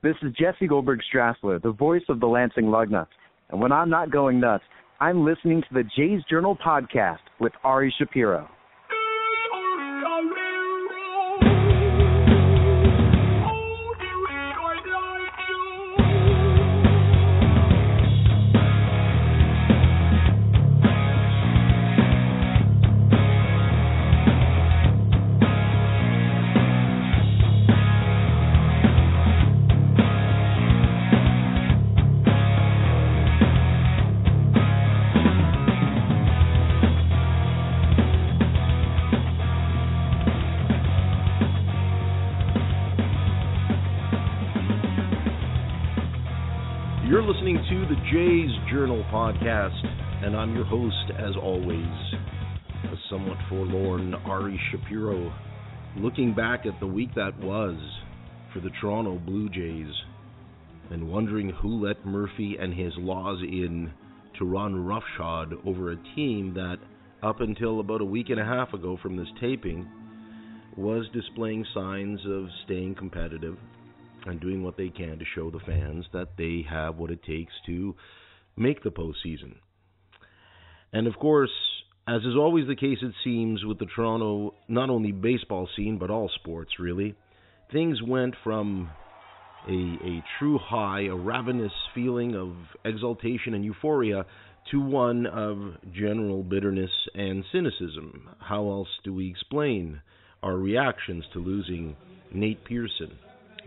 [0.00, 3.08] This is Jesse Goldberg Strassler, the voice of the Lansing Lugnuts.
[3.50, 4.62] And when I'm not going nuts,
[5.00, 8.48] I'm listening to the Jays Journal podcast with Ari Shapiro.
[50.68, 52.14] Host, as always,
[52.84, 55.32] a somewhat forlorn Ari Shapiro,
[55.96, 57.76] looking back at the week that was
[58.52, 59.92] for the Toronto Blue Jays
[60.90, 63.90] and wondering who let Murphy and his laws in
[64.38, 66.76] to run roughshod over a team that,
[67.22, 69.88] up until about a week and a half ago from this taping,
[70.76, 73.56] was displaying signs of staying competitive
[74.26, 77.52] and doing what they can to show the fans that they have what it takes
[77.64, 77.94] to
[78.56, 79.54] make the postseason.
[80.92, 81.50] And of course,
[82.06, 86.10] as is always the case, it seems, with the Toronto, not only baseball scene, but
[86.10, 87.14] all sports really,
[87.72, 88.90] things went from
[89.68, 92.54] a, a true high, a ravenous feeling of
[92.84, 94.24] exultation and euphoria,
[94.70, 95.56] to one of
[95.92, 98.28] general bitterness and cynicism.
[98.38, 100.00] How else do we explain
[100.42, 101.96] our reactions to losing
[102.32, 103.18] Nate Pearson?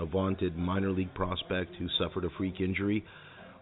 [0.01, 3.05] a vaunted minor league prospect who suffered a freak injury,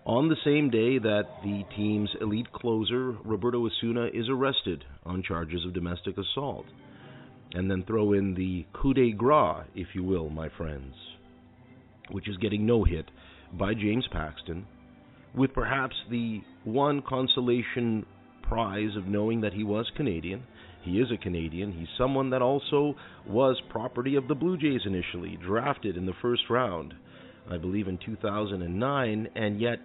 [0.09, 5.63] on the same day that the team's elite closer, Roberto Osuna, is arrested on charges
[5.63, 6.65] of domestic assault.
[7.53, 10.95] And then throw in the coup de grace, if you will, my friends,
[12.09, 13.05] which is getting no hit
[13.53, 14.65] by James Paxton,
[15.35, 18.03] with perhaps the one consolation
[18.41, 20.43] prize of knowing that he was Canadian
[20.81, 21.73] he is a Canadian.
[21.73, 22.95] He's someone that also
[23.27, 26.93] was property of the Blue Jays initially, drafted in the first round,
[27.49, 29.79] I believe in 2009, and yet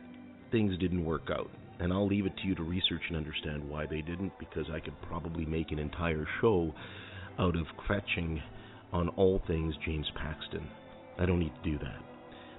[0.54, 1.50] things didn't work out.
[1.80, 4.78] And I'll leave it to you to research and understand why they didn't, because I
[4.78, 6.72] could probably make an entire show
[7.40, 8.40] out of fetching
[8.92, 10.64] on all things James Paxton.
[11.18, 11.98] I don't need to do that.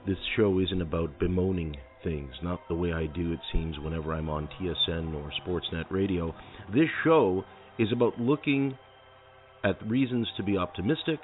[0.06, 4.30] This show isn't about bemoaning things, not the way I do, it seems, whenever I'm
[4.30, 6.36] on TSN or Sportsnet Radio.
[6.74, 7.46] This show
[7.80, 8.78] is about looking
[9.64, 11.20] at reasons to be optimistic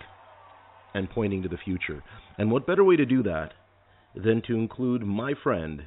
[0.94, 2.02] and pointing to the future.
[2.38, 3.52] And what better way to do that
[4.16, 5.84] than to include my friend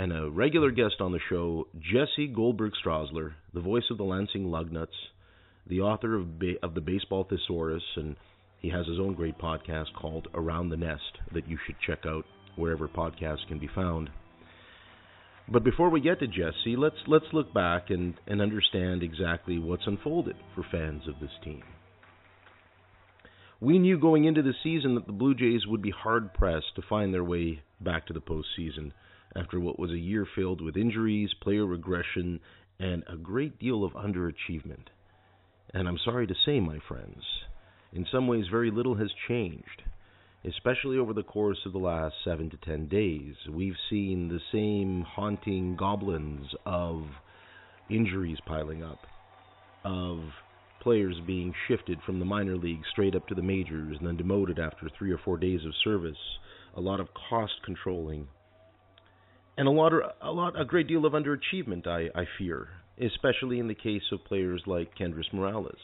[0.00, 4.46] and a regular guest on the show, Jesse Goldberg Strassler, the voice of the Lansing
[4.46, 4.86] Lugnuts,
[5.66, 8.16] the author of, ba- of the Baseball Thesaurus, and
[8.60, 12.24] he has his own great podcast called Around the Nest that you should check out
[12.56, 14.08] wherever podcasts can be found.
[15.52, 19.86] But before we get to Jesse, let's let's look back and, and understand exactly what's
[19.86, 21.62] unfolded for fans of this team.
[23.60, 26.82] We knew going into the season that the Blue Jays would be hard pressed to
[26.88, 28.92] find their way back to the postseason
[29.36, 32.40] after what was a year filled with injuries, player regression,
[32.78, 34.86] and a great deal of underachievement.
[35.72, 37.22] And I'm sorry to say, my friends,
[37.92, 39.82] in some ways very little has changed
[40.44, 43.34] especially over the course of the last seven to ten days.
[43.50, 47.02] We've seen the same haunting goblins of
[47.90, 49.00] injuries piling up,
[49.84, 50.20] of
[50.80, 54.58] players being shifted from the minor leagues straight up to the majors and then demoted
[54.58, 56.16] after three or four days of service,
[56.76, 58.26] a lot of cost controlling,
[59.60, 61.86] and a lot, a lot, a great deal of underachievement.
[61.86, 65.76] I, I fear, especially in the case of players like Kendrys Morales.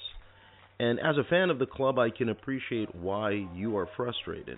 [0.81, 4.57] And as a fan of the club, I can appreciate why you are frustrated.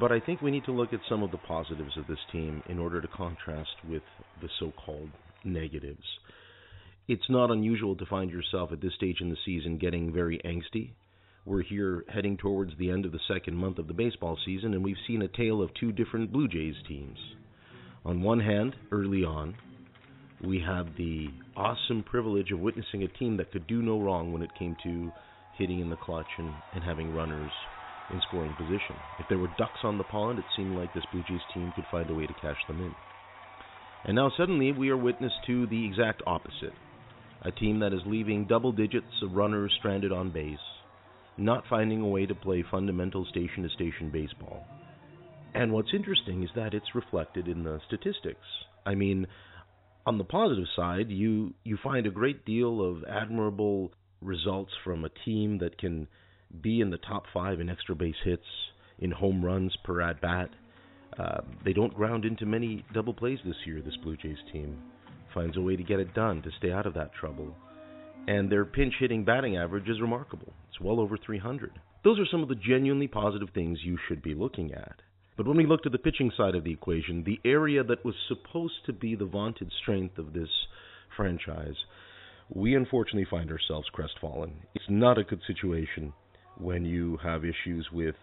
[0.00, 2.62] But I think we need to look at some of the positives of this team
[2.70, 4.02] in order to contrast with
[4.40, 5.10] the so called
[5.44, 6.06] negatives.
[7.06, 10.92] It's not unusual to find yourself at this stage in the season getting very angsty.
[11.44, 14.82] We're here heading towards the end of the second month of the baseball season, and
[14.82, 17.18] we've seen a tale of two different Blue Jays teams.
[18.04, 19.54] On one hand, early on,
[20.42, 24.42] we had the awesome privilege of witnessing a team that could do no wrong when
[24.42, 25.10] it came to
[25.56, 27.50] hitting in the clutch and, and having runners
[28.10, 28.96] in scoring position.
[29.18, 31.86] If there were ducks on the pond, it seemed like this Blue Jays team could
[31.90, 32.94] find a way to catch them in.
[34.04, 36.74] And now suddenly we are witness to the exact opposite.
[37.42, 40.58] A team that is leaving double digits of runners stranded on base,
[41.38, 44.66] not finding a way to play fundamental station to station baseball.
[45.54, 48.46] And what's interesting is that it's reflected in the statistics.
[48.84, 49.26] I mean,
[50.04, 55.10] on the positive side, you you find a great deal of admirable results from a
[55.24, 56.08] team that can
[56.60, 58.46] be in the top five in extra base hits,
[58.98, 60.50] in home runs per at bat.
[61.18, 63.80] Uh, they don't ground into many double plays this year.
[63.80, 64.82] This Blue Jays team
[65.32, 67.54] finds a way to get it done to stay out of that trouble,
[68.26, 70.52] and their pinch hitting batting average is remarkable.
[70.68, 71.70] It's well over 300.
[72.02, 74.96] Those are some of the genuinely positive things you should be looking at.
[75.36, 78.14] But when we look to the pitching side of the equation, the area that was
[78.28, 80.48] supposed to be the vaunted strength of this
[81.16, 81.74] franchise,
[82.48, 84.52] we unfortunately find ourselves crestfallen.
[84.74, 86.12] It's not a good situation
[86.58, 88.14] when you have issues with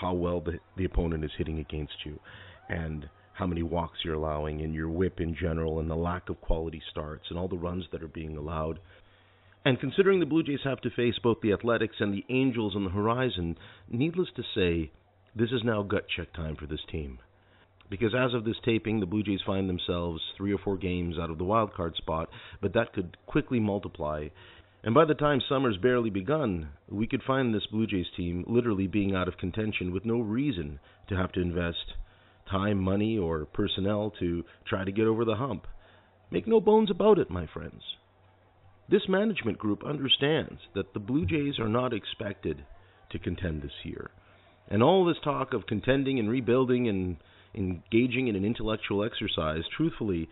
[0.00, 2.18] how well the, the opponent is hitting against you
[2.68, 6.40] and how many walks you're allowing and your whip in general and the lack of
[6.40, 8.80] quality starts and all the runs that are being allowed.
[9.64, 12.84] And considering the Blue Jays have to face both the Athletics and the Angels on
[12.84, 13.56] the horizon,
[13.88, 14.90] needless to say,
[15.36, 17.18] this is now gut check time for this team.
[17.88, 21.30] Because as of this taping, the Blue Jays find themselves three or four games out
[21.30, 22.28] of the wild card spot,
[22.60, 24.28] but that could quickly multiply
[24.86, 28.86] and by the time summer's barely begun, we could find this Blue Jays team literally
[28.86, 30.78] being out of contention with no reason
[31.08, 31.94] to have to invest
[32.48, 35.66] time, money, or personnel to try to get over the hump.
[36.30, 37.82] Make no bones about it, my friends.
[38.88, 42.64] This management group understands that the Blue Jays are not expected
[43.10, 44.12] to contend this year.
[44.68, 47.16] And all this talk of contending and rebuilding and
[47.54, 50.28] engaging in an intellectual exercise, truthfully,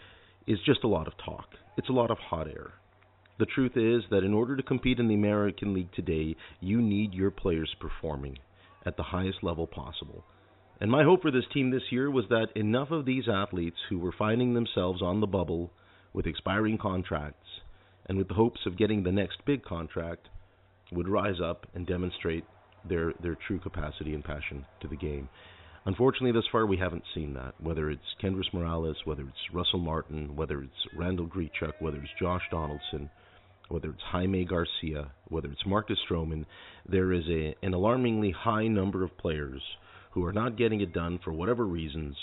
[0.47, 1.47] is just a lot of talk.
[1.77, 2.73] It's a lot of hot air.
[3.39, 7.15] The truth is that in order to compete in the American League today, you need
[7.15, 8.39] your players performing
[8.87, 10.25] at the highest level possible.
[10.81, 13.99] And my hope for this team this year was that enough of these athletes who
[13.99, 15.71] were finding themselves on the bubble
[16.13, 17.47] with expiring contracts
[18.07, 20.29] and with the hopes of getting the next big contract
[20.93, 22.45] would rise up and demonstrate
[22.89, 25.29] their their true capacity and passion to the game.
[25.87, 27.55] Unfortunately, thus far we haven't seen that.
[27.61, 32.43] Whether it's Kendrys Morales, whether it's Russell Martin, whether it's Randall Grichuk, whether it's Josh
[32.51, 33.11] Donaldson,
[33.69, 36.47] whether it's Jaime Garcia, whether it's Marcus Stroman,
[36.89, 39.61] there is a, an alarmingly high number of players
[40.13, 42.17] who are not getting it done for whatever reasons.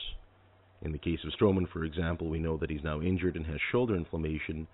[0.82, 3.60] In the case of Stroman, for example, we know that he's now injured and has
[3.72, 4.68] shoulder inflammation.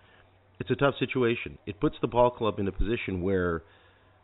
[0.59, 1.57] It's a tough situation.
[1.65, 3.63] It puts the ball club in a position where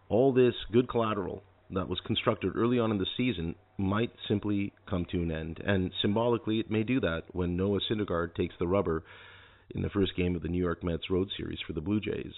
[0.07, 1.43] all this good collateral
[1.73, 5.59] that was constructed early on in the season might simply come to an end.
[5.65, 9.03] And symbolically, it may do that when Noah Syndergaard takes the rubber
[9.73, 12.33] in the first game of the New York Mets Road Series for the Blue Jays.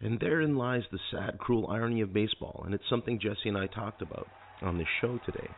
[0.00, 3.66] And therein lies the sad, cruel irony of baseball, and it's something Jesse and I
[3.66, 4.26] talked about
[4.62, 5.48] on this show today,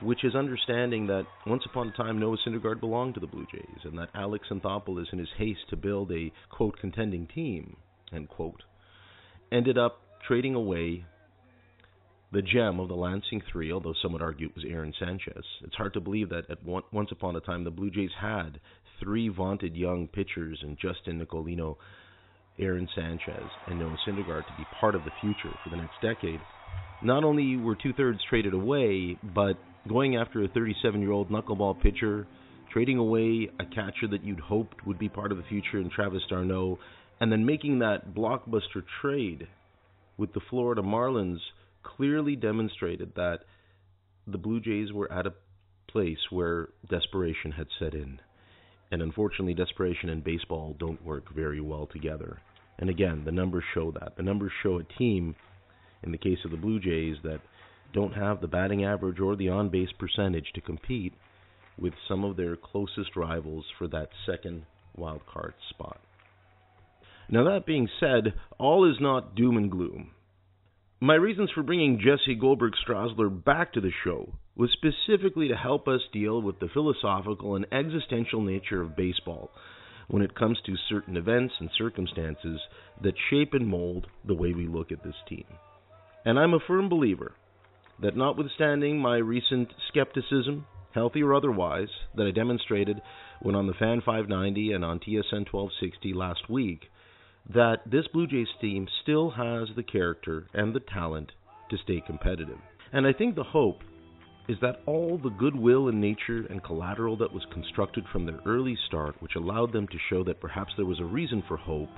[0.00, 3.84] which is understanding that once upon a time Noah Syndergaard belonged to the Blue Jays,
[3.84, 7.76] and that Alex Anthopoulos, in his haste to build a quote contending team,
[8.12, 8.62] end quote,
[9.50, 11.04] ended up trading away
[12.32, 15.44] the gem of the Lansing Three, although some would argue it was Aaron Sanchez.
[15.62, 18.58] It's hard to believe that at one, once upon a time the Blue Jays had
[19.00, 21.76] three vaunted young pitchers in Justin Nicolino,
[22.58, 26.40] Aaron Sanchez, and Noah Syndergaard to be part of the future for the next decade.
[27.02, 29.58] Not only were two thirds traded away, but
[29.88, 32.26] going after a 37 year old knuckleball pitcher,
[32.72, 36.22] trading away a catcher that you'd hoped would be part of the future in Travis
[36.30, 36.78] d'Arnaud,
[37.20, 39.48] and then making that blockbuster trade
[40.16, 41.40] with the Florida Marlins
[41.82, 43.40] clearly demonstrated that
[44.26, 45.34] the Blue Jays were at a
[45.88, 48.20] place where desperation had set in.
[48.90, 52.40] And unfortunately, desperation and baseball don't work very well together.
[52.78, 54.16] And again, the numbers show that.
[54.16, 55.34] The numbers show a team,
[56.02, 57.40] in the case of the Blue Jays, that
[57.92, 61.14] don't have the batting average or the on base percentage to compete
[61.78, 64.64] with some of their closest rivals for that second
[64.96, 66.00] wild card spot.
[67.28, 70.10] Now, that being said, all is not doom and gloom.
[71.02, 75.88] My reasons for bringing Jesse Goldberg Strassler back to the show was specifically to help
[75.88, 79.50] us deal with the philosophical and existential nature of baseball
[80.06, 82.60] when it comes to certain events and circumstances
[83.02, 85.42] that shape and mold the way we look at this team.
[86.24, 87.32] And I'm a firm believer
[88.00, 93.02] that notwithstanding my recent skepticism, healthy or otherwise, that I demonstrated
[93.40, 96.82] when on the Fan 590 and on TSN 1260 last week,
[97.54, 101.32] that this Blue Jays team still has the character and the talent
[101.70, 102.58] to stay competitive.
[102.92, 103.80] And I think the hope
[104.48, 108.76] is that all the goodwill in nature and collateral that was constructed from their early
[108.86, 111.90] start, which allowed them to show that perhaps there was a reason for hope,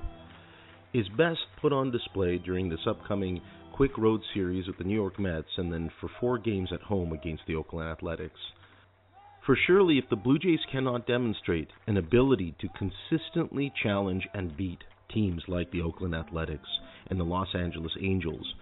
[0.93, 3.41] is best put on display during this upcoming
[3.73, 7.11] quick road series with the New York Mets and then for four games at home
[7.11, 8.39] against the Oakland Athletics.
[9.45, 14.83] For surely, if the Blue Jays cannot demonstrate an ability to consistently challenge and beat
[15.13, 16.67] teams like the Oakland Athletics
[17.07, 18.53] and the Los Angeles Angels,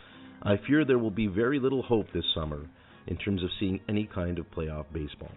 [0.42, 2.68] I fear there will be very little hope this summer
[3.08, 5.32] in terms of seeing any kind of playoff baseball.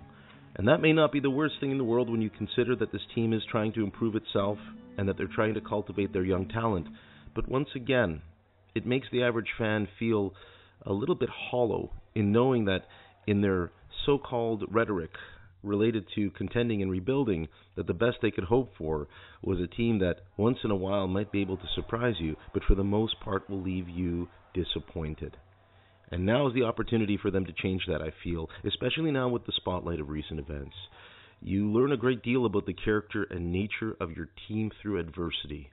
[0.57, 2.91] And that may not be the worst thing in the world when you consider that
[2.91, 4.59] this team is trying to improve itself
[4.97, 6.87] and that they're trying to cultivate their young talent.
[7.35, 8.23] But once again,
[8.75, 10.33] it makes the average fan feel
[10.85, 12.85] a little bit hollow in knowing that
[13.27, 13.71] in their
[14.07, 15.11] so called rhetoric
[15.67, 19.09] related to contending and rebuilding that the best they could hope for
[19.43, 22.65] was a team that once in a while might be able to surprise you, but
[22.65, 25.37] for the most part will leave you disappointed.
[26.11, 29.45] And now is the opportunity for them to change that, I feel, especially now with
[29.45, 30.75] the spotlight of recent events.
[31.43, 35.71] You learn a great deal about the character and nature of your team through adversity.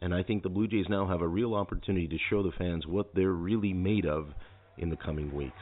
[0.00, 2.86] And I think the Blue Jays now have a real opportunity to show the fans
[2.86, 4.28] what they're really made of
[4.76, 5.52] in the coming weeks.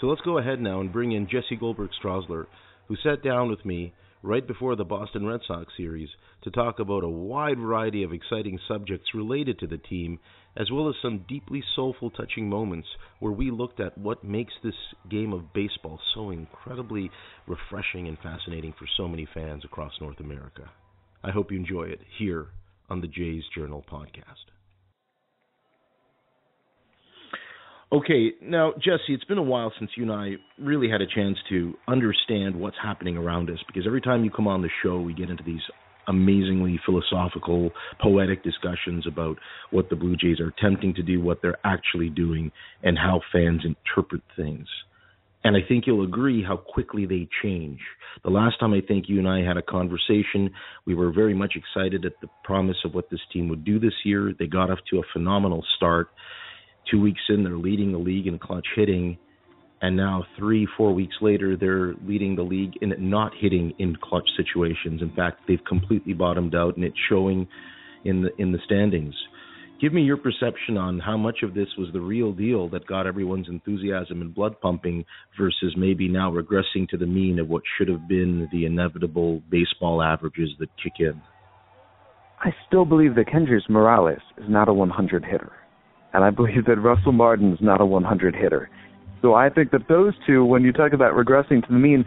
[0.00, 2.46] So let's go ahead now and bring in Jesse Goldberg Strassler,
[2.88, 3.92] who sat down with me
[4.22, 6.08] right before the Boston Red Sox series
[6.42, 10.18] to talk about a wide variety of exciting subjects related to the team,
[10.56, 12.88] as well as some deeply soulful, touching moments
[13.18, 14.74] where we looked at what makes this
[15.10, 17.10] game of baseball so incredibly
[17.46, 20.70] refreshing and fascinating for so many fans across North America.
[21.22, 22.46] I hope you enjoy it here
[22.88, 24.59] on the Jays Journal podcast.
[27.92, 31.36] Okay, now Jesse, it's been a while since you and I really had a chance
[31.48, 35.12] to understand what's happening around us because every time you come on the show, we
[35.12, 35.62] get into these
[36.06, 37.70] amazingly philosophical,
[38.00, 39.38] poetic discussions about
[39.72, 42.52] what the Blue Jays are attempting to do, what they're actually doing,
[42.84, 44.68] and how fans interpret things.
[45.42, 47.80] And I think you'll agree how quickly they change.
[48.22, 50.50] The last time I think you and I had a conversation,
[50.86, 53.94] we were very much excited at the promise of what this team would do this
[54.04, 54.32] year.
[54.38, 56.10] They got off to a phenomenal start
[56.90, 59.18] two weeks in, they're leading the league in clutch hitting,
[59.82, 64.28] and now three, four weeks later, they're leading the league in not hitting in clutch
[64.36, 65.00] situations.
[65.00, 67.48] In fact, they've completely bottomed out, and it's showing
[68.04, 69.14] in the in the standings.
[69.80, 73.06] Give me your perception on how much of this was the real deal that got
[73.06, 75.06] everyone's enthusiasm and blood pumping
[75.38, 80.02] versus maybe now regressing to the mean of what should have been the inevitable baseball
[80.02, 81.18] averages that kick in.
[82.40, 85.52] I still believe that Kendrys Morales is not a 100 hitter
[86.12, 88.70] and I believe that Russell Martin's not a 100 hitter.
[89.22, 92.04] So I think that those two, when you talk about regressing to the mean,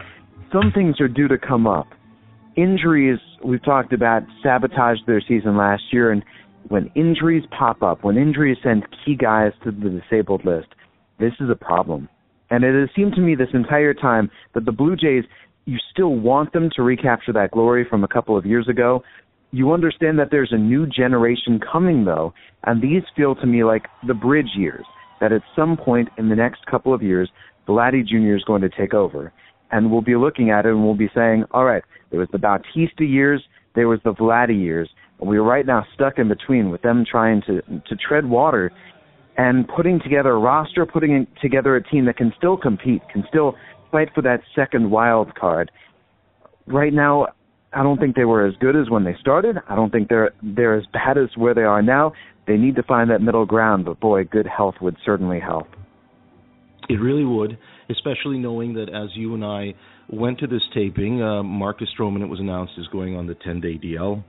[0.52, 1.86] some things are due to come up.
[2.56, 6.24] Injuries, we've talked about, sabotaged their season last year, and
[6.68, 10.68] when injuries pop up, when injuries send key guys to the disabled list,
[11.18, 12.08] this is a problem.
[12.50, 15.24] And it has seemed to me this entire time that the Blue Jays,
[15.64, 19.02] you still want them to recapture that glory from a couple of years ago,
[19.54, 22.34] you understand that there's a new generation coming, though,
[22.64, 24.84] and these feel to me like the bridge years.
[25.20, 27.30] That at some point in the next couple of years,
[27.68, 28.34] Vladdy Jr.
[28.34, 29.32] is going to take over,
[29.70, 32.38] and we'll be looking at it and we'll be saying, all right, there was the
[32.38, 33.42] Bautista years,
[33.76, 37.40] there was the Vladdy years, and we're right now stuck in between with them trying
[37.46, 38.72] to to tread water
[39.36, 43.54] and putting together a roster, putting together a team that can still compete, can still
[43.92, 45.70] fight for that second wild card.
[46.66, 47.28] Right now,
[47.74, 49.56] I don't think they were as good as when they started.
[49.68, 52.12] I don't think they're they're as bad as where they are now.
[52.46, 55.66] They need to find that middle ground, but boy, good health would certainly help.
[56.88, 57.58] It really would,
[57.90, 59.74] especially knowing that as you and I
[60.10, 63.78] went to this taping, uh, Marcus Stroman, it was announced, is going on the 10-day
[63.82, 64.22] DL.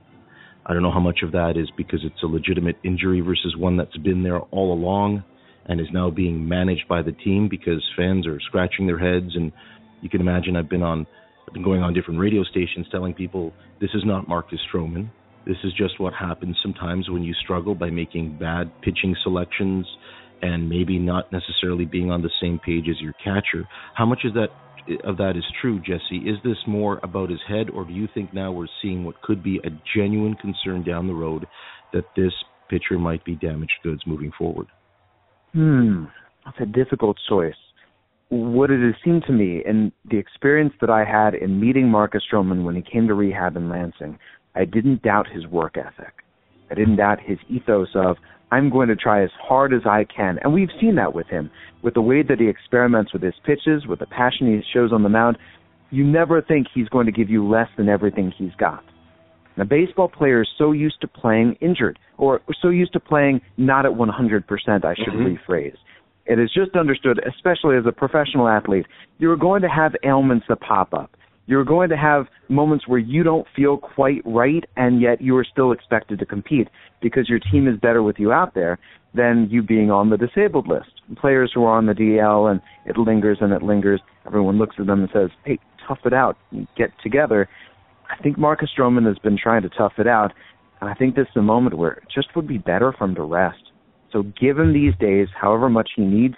[0.64, 3.76] I don't know how much of that is because it's a legitimate injury versus one
[3.76, 5.22] that's been there all along
[5.66, 9.36] and is now being managed by the team because fans are scratching their heads.
[9.36, 9.52] And
[10.00, 11.06] you can imagine I've been on
[11.54, 15.10] Going on different radio stations telling people this is not Marcus Stroman.
[15.46, 19.86] This is just what happens sometimes when you struggle by making bad pitching selections
[20.42, 23.66] and maybe not necessarily being on the same page as your catcher.
[23.94, 24.48] How much is that
[25.04, 26.18] of that is true, Jesse?
[26.18, 29.42] Is this more about his head, or do you think now we're seeing what could
[29.42, 31.46] be a genuine concern down the road
[31.92, 32.32] that this
[32.68, 34.66] pitcher might be damaged goods moving forward?
[35.52, 36.04] Hmm,
[36.44, 37.54] that's a difficult choice
[38.28, 42.22] what it has seemed to me in the experience that I had in meeting Marcus
[42.30, 44.18] Stroman when he came to rehab in Lansing,
[44.54, 46.12] I didn't doubt his work ethic.
[46.70, 48.16] I didn't doubt his ethos of
[48.50, 50.38] I'm going to try as hard as I can.
[50.42, 51.50] And we've seen that with him,
[51.82, 55.02] with the way that he experiments with his pitches, with the passion he shows on
[55.02, 55.38] the mound.
[55.90, 58.82] You never think he's going to give you less than everything he's got.
[59.58, 63.86] A baseball player is so used to playing injured, or so used to playing not
[63.86, 64.04] at 100%,
[64.84, 65.50] I should mm-hmm.
[65.50, 65.76] rephrase.
[66.26, 68.86] It is just understood, especially as a professional athlete,
[69.18, 71.16] you're going to have ailments that pop up.
[71.46, 75.44] You're going to have moments where you don't feel quite right, and yet you are
[75.44, 76.68] still expected to compete
[77.00, 78.80] because your team is better with you out there
[79.14, 80.90] than you being on the disabled list.
[81.16, 84.86] Players who are on the DL and it lingers and it lingers, everyone looks at
[84.86, 86.36] them and says, hey, tough it out,
[86.76, 87.48] get together.
[88.10, 90.32] I think Marcus Stroman has been trying to tough it out,
[90.80, 93.14] and I think this is a moment where it just would be better for him
[93.14, 93.65] to rest
[94.16, 96.34] so give him these days, however much he needs,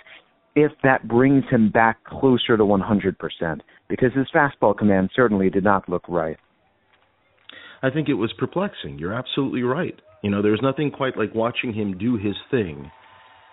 [0.56, 5.88] if that brings him back closer to 100%, because his fastball command certainly did not
[5.88, 6.36] look right.
[7.80, 8.98] I think it was perplexing.
[8.98, 9.94] You're absolutely right.
[10.24, 12.90] You know, there's nothing quite like watching him do his thing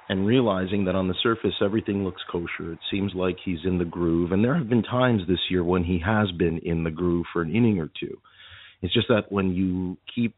[0.10, 2.74] and realizing that on the surface everything looks kosher.
[2.74, 5.84] It seems like he's in the groove, and there have been times this year when
[5.84, 8.18] he has been in the groove for an inning or two.
[8.82, 10.36] It's just that when you keep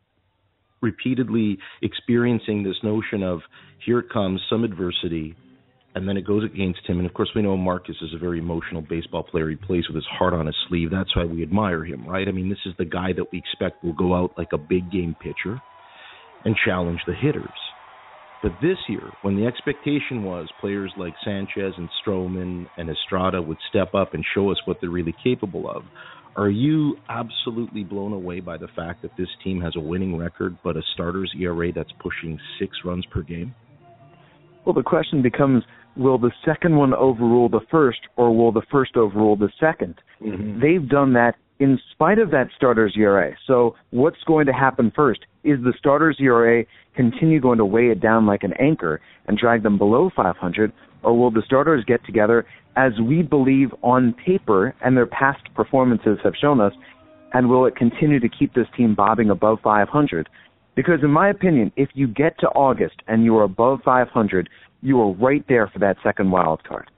[0.82, 3.40] repeatedly experiencing this notion of
[3.86, 5.36] here comes some adversity
[5.96, 7.00] and then it goes against him.
[7.00, 9.50] And of course we know Marcus is a very emotional baseball player.
[9.50, 10.92] He plays with his heart on his sleeve.
[10.92, 12.28] That's why we admire him right?
[12.28, 14.92] I mean this is the guy that we expect will go out like a big
[14.92, 15.60] game pitcher
[16.46, 17.50] and challenge the hitters.
[18.44, 23.58] But this year, when the expectation was players like Sanchez and Stroman and Estrada would
[23.70, 25.84] step up and show us what they're really capable of,
[26.38, 30.56] are you absolutely blown away by the fact that this team has a winning record
[30.64, 33.54] but a starter's ERA that's pushing six runs per game?
[34.64, 35.64] Well, the question becomes
[35.96, 40.62] will the second one overrule the first or will the first overrule the 2nd mm-hmm.
[40.62, 43.34] They've done that in spite of that starter's ERA.
[43.48, 45.22] So what's going to happen first?
[45.44, 46.66] Is the starter's ERA
[46.96, 50.72] continue going to weigh it down like an anchor and drag them below 500,
[51.04, 56.20] or will the starters get together as we believe on paper and their past performances
[56.24, 56.74] have shown us,
[57.34, 60.30] and will it continue to keep this team bobbing above 500?
[60.76, 64.48] Because in my opinion, if you get to August and you are above 500,
[64.82, 66.90] you are right there for that second wild card.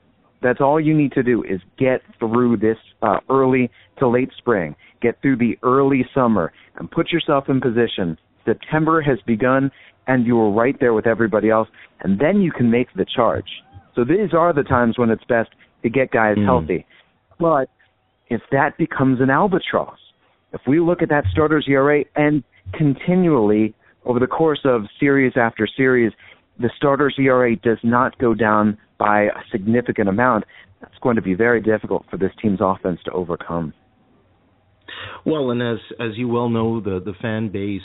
[0.42, 4.76] That's all you need to do is get through this uh, early to late spring,
[5.02, 8.18] get through the early summer, and put yourself in position.
[8.44, 9.70] September has begun,
[10.06, 11.68] and you are right there with everybody else,
[12.00, 13.48] and then you can make the charge.
[13.94, 15.50] So these are the times when it's best
[15.82, 16.44] to get guys mm.
[16.44, 16.86] healthy.
[17.38, 17.68] But
[18.28, 19.98] if that becomes an albatross,
[20.52, 22.42] if we look at that starter's ERA and
[22.74, 26.12] continually over the course of series after series,
[26.58, 30.44] the starter's ERA does not go down by a significant amount,
[30.80, 33.72] that's going to be very difficult for this team's offense to overcome.
[35.24, 37.82] Well, and as as you well know, the the fan base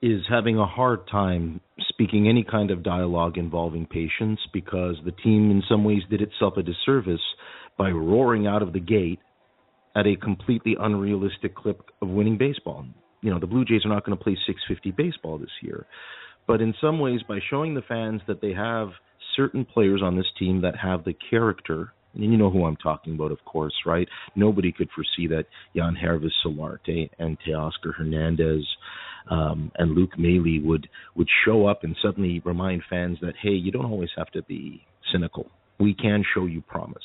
[0.00, 5.50] is having a hard time speaking any kind of dialogue involving patience because the team
[5.50, 7.20] in some ways did itself a disservice
[7.76, 9.18] by roaring out of the gate
[9.96, 12.86] at a completely unrealistic clip of winning baseball.
[13.22, 15.86] You know, the Blue Jays are not going to play 650 baseball this year.
[16.46, 18.88] But in some ways by showing the fans that they have–
[19.38, 23.14] certain players on this team that have the character and you know who I'm talking
[23.14, 24.08] about, of course, right?
[24.34, 25.44] Nobody could foresee that
[25.76, 28.66] Yangervis Solarte and Teoscar Hernandez
[29.30, 33.70] um, and Luke Maile would would show up and suddenly remind fans that hey, you
[33.70, 35.46] don't always have to be cynical.
[35.80, 37.02] We can show you promise.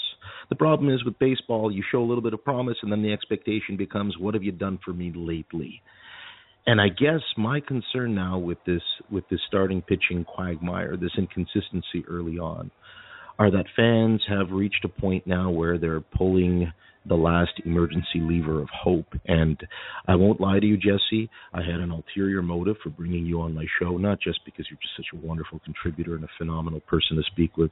[0.49, 3.13] The problem is with baseball, you show a little bit of promise, and then the
[3.13, 5.81] expectation becomes, what have you done for me lately?
[6.65, 12.05] And I guess my concern now with this with this starting pitching quagmire, this inconsistency
[12.07, 12.71] early on,
[13.37, 16.71] are that fans have reached a point now where they're pulling
[17.05, 19.07] the last emergency lever of hope.
[19.25, 19.59] And
[20.07, 23.53] I won't lie to you, Jesse, I had an ulterior motive for bringing you on
[23.53, 27.17] my show, not just because you're just such a wonderful contributor and a phenomenal person
[27.17, 27.71] to speak with,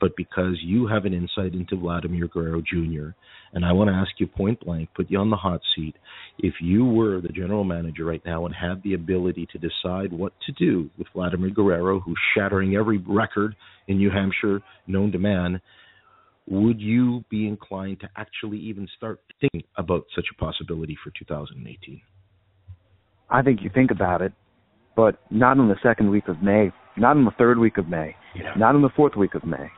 [0.00, 3.10] but because you have an insight into Vladimir Guerrero Jr.
[3.52, 5.94] And I want to ask you point blank, put you on the hot seat.
[6.38, 10.32] If you were the general manager right now and had the ability to decide what
[10.46, 13.54] to do with Vladimir Guerrero, who's shattering every record
[13.86, 15.60] in New Hampshire known to man,
[16.46, 22.00] would you be inclined to actually even start thinking about such a possibility for 2018?
[23.30, 24.32] I think you think about it,
[24.94, 28.14] but not in the second week of May, not in the third week of May,
[28.36, 28.52] yeah.
[28.56, 29.70] not in the fourth week of May.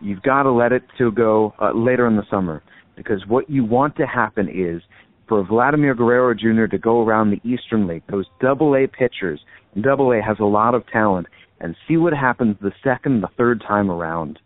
[0.00, 2.62] You've got to let it to go uh, later in the summer
[2.96, 4.82] because what you want to happen is
[5.28, 6.66] for Vladimir Guerrero Jr.
[6.70, 9.40] to go around the Eastern League, those double A pitchers,
[9.82, 11.26] double A has a lot of talent,
[11.60, 14.38] and see what happens the second, the third time around.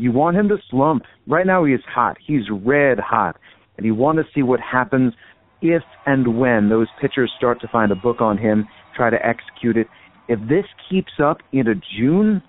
[0.00, 1.02] You want him to slump.
[1.26, 2.16] Right now he is hot.
[2.26, 3.36] He's red hot.
[3.76, 5.12] And you want to see what happens
[5.60, 9.76] if and when those pitchers start to find a book on him, try to execute
[9.76, 9.88] it.
[10.26, 12.42] If this keeps up into June,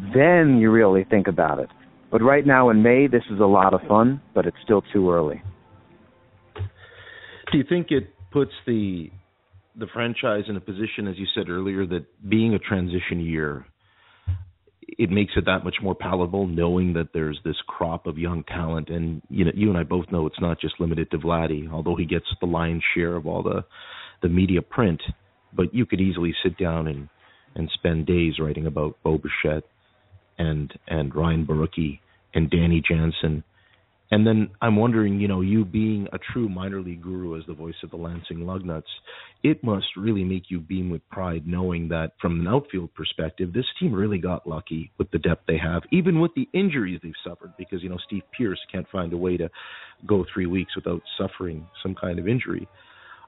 [0.00, 1.68] then you really think about it.
[2.10, 5.08] But right now in May, this is a lot of fun, but it's still too
[5.08, 5.40] early.
[7.52, 9.10] Do you think it puts the
[9.78, 13.66] the franchise in a position, as you said earlier, that being a transition year,
[14.86, 18.88] it makes it that much more palatable, knowing that there's this crop of young talent,
[18.88, 21.96] and you know, you and I both know it's not just limited to Vladdy, although
[21.96, 23.64] he gets the lion's share of all the
[24.22, 25.00] the media print.
[25.52, 27.08] But you could easily sit down and
[27.54, 29.64] and spend days writing about Bo Bichette
[30.38, 32.00] and and Ryan Borucki
[32.34, 33.42] and Danny Jansen.
[34.10, 37.54] And then I'm wondering, you know, you being a true minor league guru as the
[37.54, 38.82] voice of the Lansing Lugnuts,
[39.42, 43.64] it must really make you beam with pride knowing that from an outfield perspective, this
[43.80, 47.52] team really got lucky with the depth they have, even with the injuries they've suffered,
[47.58, 49.48] because, you know, Steve Pearce can't find a way to
[50.06, 52.68] go three weeks without suffering some kind of injury.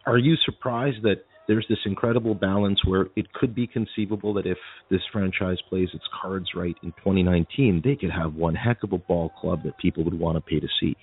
[0.06, 4.58] Are you surprised that there's this incredible balance where it could be conceivable that if
[4.90, 8.98] this franchise plays its cards right in 2019, they could have one heck of a
[8.98, 10.94] ball club that people would want to pay to see.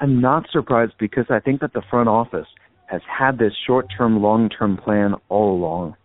[0.00, 2.46] I'm not surprised because I think that the front office
[2.86, 5.96] has had this short term, long term plan all along.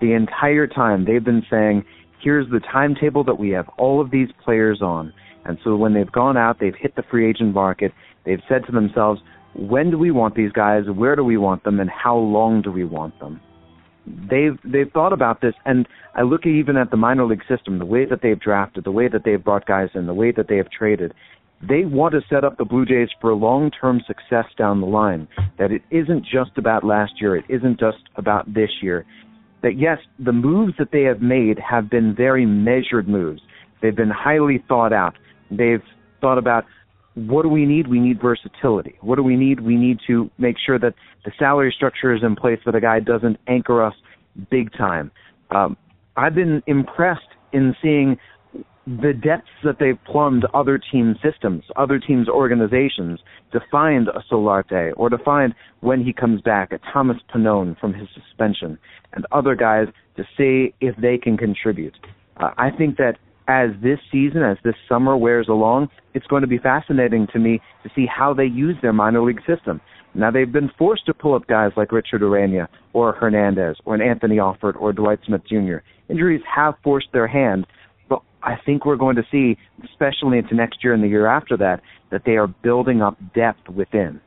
[0.00, 1.84] The entire time they've been saying,
[2.20, 5.12] here's the timetable that we have all of these players on.
[5.44, 7.92] And so when they've gone out, they've hit the free agent market,
[8.24, 9.20] they've said to themselves,
[9.58, 12.70] when do we want these guys, where do we want them, and how long do
[12.70, 13.40] we want them?
[14.06, 17.84] They've they've thought about this, and I look even at the minor league system, the
[17.84, 20.56] way that they've drafted, the way that they've brought guys in, the way that they
[20.56, 21.12] have traded.
[21.66, 25.26] They want to set up the Blue Jays for long-term success down the line.
[25.58, 29.06] That it isn't just about last year, it isn't just about this year.
[29.62, 33.40] That yes, the moves that they have made have been very measured moves.
[33.80, 35.14] They've been highly thought out.
[35.50, 35.82] They've
[36.20, 36.64] thought about
[37.16, 37.88] what do we need?
[37.88, 38.96] We need versatility.
[39.00, 39.60] What do we need?
[39.60, 43.00] We need to make sure that the salary structure is in place that a guy
[43.00, 43.94] doesn't anchor us
[44.50, 45.10] big time.
[45.50, 45.78] Um,
[46.16, 48.18] I've been impressed in seeing
[48.86, 53.18] the depths that they've plumbed other team systems, other teams' organizations
[53.52, 57.94] to find a Solarte or to find when he comes back a Thomas Pannone from
[57.94, 58.78] his suspension
[59.14, 61.96] and other guys to see if they can contribute.
[62.36, 63.16] Uh, I think that
[63.48, 67.60] as this season, as this summer wears along, it's going to be fascinating to me
[67.82, 69.80] to see how they use their minor league system.
[70.14, 74.00] Now they've been forced to pull up guys like Richard Urena or Hernandez or an
[74.00, 75.76] Anthony Alford or Dwight Smith Jr.
[76.08, 77.66] Injuries have forced their hand,
[78.08, 81.56] but I think we're going to see, especially into next year and the year after
[81.58, 84.20] that, that they are building up depth within.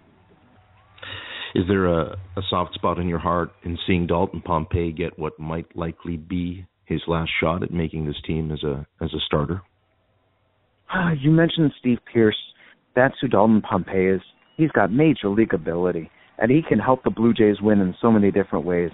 [1.55, 5.39] Is there a, a soft spot in your heart in seeing Dalton Pompey get what
[5.39, 9.61] might likely be his last shot at making this team as a as a starter?
[10.93, 12.37] Uh, you mentioned Steve Pearce.
[12.95, 14.21] That's who Dalton Pompey is.
[14.57, 18.11] He's got major league ability, and he can help the Blue Jays win in so
[18.11, 18.89] many different ways.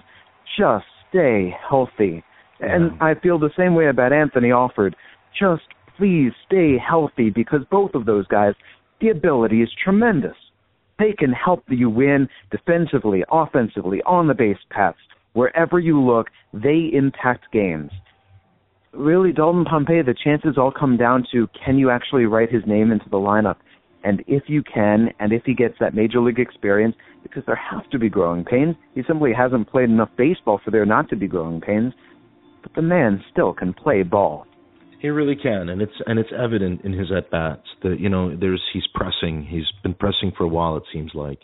[0.58, 2.22] Just stay healthy.
[2.60, 2.74] Yeah.
[2.74, 4.94] And I feel the same way about Anthony Alford.
[5.38, 5.62] Just
[5.96, 8.54] please stay healthy because both of those guys,
[9.00, 10.36] the ability is tremendous.
[10.98, 14.98] They can help you win defensively, offensively, on the base paths.
[15.36, 17.90] Wherever you look, they impact games.
[18.94, 22.90] Really, Dalton Pompey, the chances all come down to can you actually write his name
[22.90, 23.56] into the lineup?
[24.02, 27.86] And if you can, and if he gets that major league experience, because there have
[27.90, 31.28] to be growing pains, he simply hasn't played enough baseball for there not to be
[31.28, 31.92] growing pains.
[32.62, 34.46] But the man still can play ball.
[35.02, 38.34] He really can, and it's and it's evident in his at bats that you know
[38.34, 39.44] there's he's pressing.
[39.44, 40.78] He's been pressing for a while.
[40.78, 41.40] It seems like.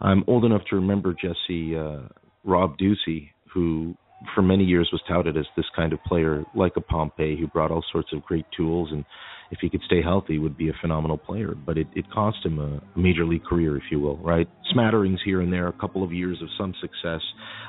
[0.00, 2.08] I'm old enough to remember Jesse uh,
[2.46, 3.96] Rob Ducey, who
[4.34, 7.70] for many years was touted as this kind of player, like a Pompey, who brought
[7.70, 9.04] all sorts of great tools, and
[9.50, 11.54] if he could stay healthy, would be a phenomenal player.
[11.54, 14.48] But it, it cost him a, major league career, if you will, right?
[14.72, 17.20] Smatterings here and there, a couple of years of some success.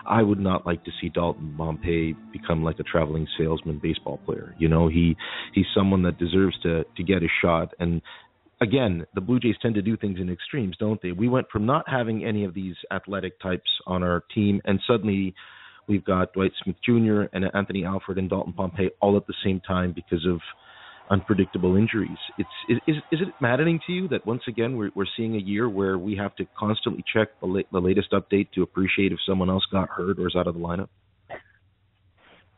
[0.07, 4.55] I would not like to see Dalton Pompey become like a traveling salesman baseball player.
[4.57, 5.15] You know, he
[5.53, 8.01] he's someone that deserves to to get a shot, and
[8.61, 11.11] again, the Blue Jays tend to do things in extremes, don't they?
[11.11, 15.35] We went from not having any of these athletic types on our team, and suddenly
[15.87, 17.23] we've got Dwight Smith Jr.
[17.33, 20.39] and Anthony Alford and Dalton Pompey all at the same time because of
[21.09, 22.17] unpredictable injuries.
[22.37, 22.49] It's
[22.87, 25.97] is is it maddening to you that once again we're we're seeing a year where
[25.97, 29.65] we have to constantly check the, la- the latest update to appreciate if someone else
[29.71, 30.89] got hurt or is out of the lineup?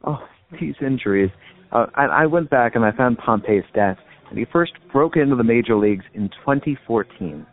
[0.04, 0.18] Oh,
[0.60, 1.30] these injuries.
[1.72, 5.36] Uh, I, I went back and I found Pompey's stats and he first broke into
[5.36, 7.46] the major leagues in 2014.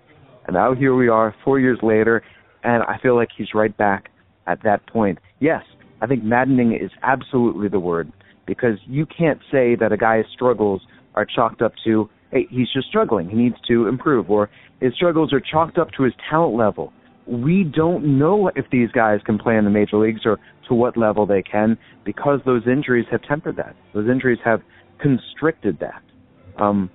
[0.46, 2.22] And now here we are, four years later,
[2.62, 4.10] and I feel like he's right back
[4.46, 5.18] at that point.
[5.40, 5.62] Yes,
[6.00, 8.12] I think maddening is absolutely the word
[8.46, 10.82] because you can't say that a guy's struggles
[11.14, 15.32] are chalked up to, hey, he's just struggling, he needs to improve, or his struggles
[15.32, 16.92] are chalked up to his talent level.
[17.26, 20.96] We don't know if these guys can play in the major leagues or to what
[20.96, 23.74] level they can because those injuries have tempered that.
[23.94, 24.60] Those injuries have
[25.00, 26.02] constricted that.
[26.58, 26.90] Um,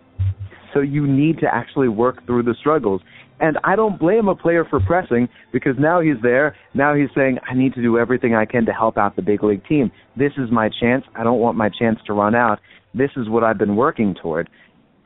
[0.74, 3.02] so you need to actually work through the struggles.
[3.40, 6.56] And I don't blame a player for pressing because now he's there.
[6.76, 9.44] Now he's saying, I need to do everything I can to help out the big
[9.44, 9.92] league team.
[10.16, 11.04] This is my chance.
[11.16, 12.60] I don't want my chance to run out.
[12.94, 14.50] This is what I've been working toward.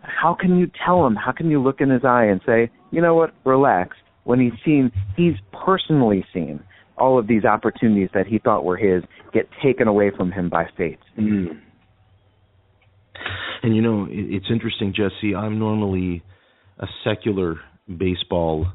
[0.01, 1.15] How can you tell him?
[1.15, 3.95] How can you look in his eye and say, you know what, relax?
[4.25, 6.61] When he's seen, he's personally seen
[6.97, 10.65] all of these opportunities that he thought were his get taken away from him by
[10.77, 10.99] fate.
[11.17, 11.59] Mm.
[13.63, 15.35] And you know, it's interesting, Jesse.
[15.35, 16.23] I'm normally
[16.79, 17.55] a secular
[17.97, 18.67] baseball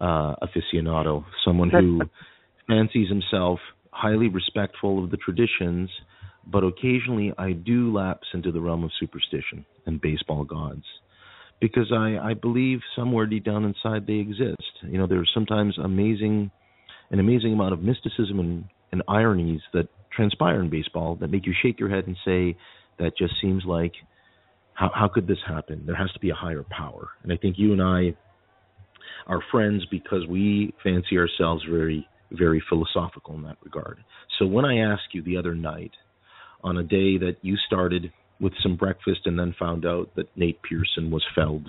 [0.00, 2.00] uh, aficionado, someone who
[2.66, 5.90] fancies himself highly respectful of the traditions,
[6.46, 10.84] but occasionally I do lapse into the realm of superstition and baseball gods
[11.60, 14.62] because I, I believe somewhere deep down inside they exist.
[14.82, 16.50] You know, there's sometimes amazing
[17.10, 21.54] an amazing amount of mysticism and, and ironies that transpire in baseball that make you
[21.62, 22.56] shake your head and say
[22.98, 23.92] that just seems like
[24.74, 25.84] how how could this happen?
[25.86, 27.08] There has to be a higher power.
[27.22, 28.16] And I think you and I
[29.26, 33.98] are friends because we fancy ourselves very very philosophical in that regard.
[34.38, 35.92] So when I asked you the other night
[36.62, 40.60] on a day that you started with some breakfast and then found out that Nate
[40.62, 41.68] Pearson was felled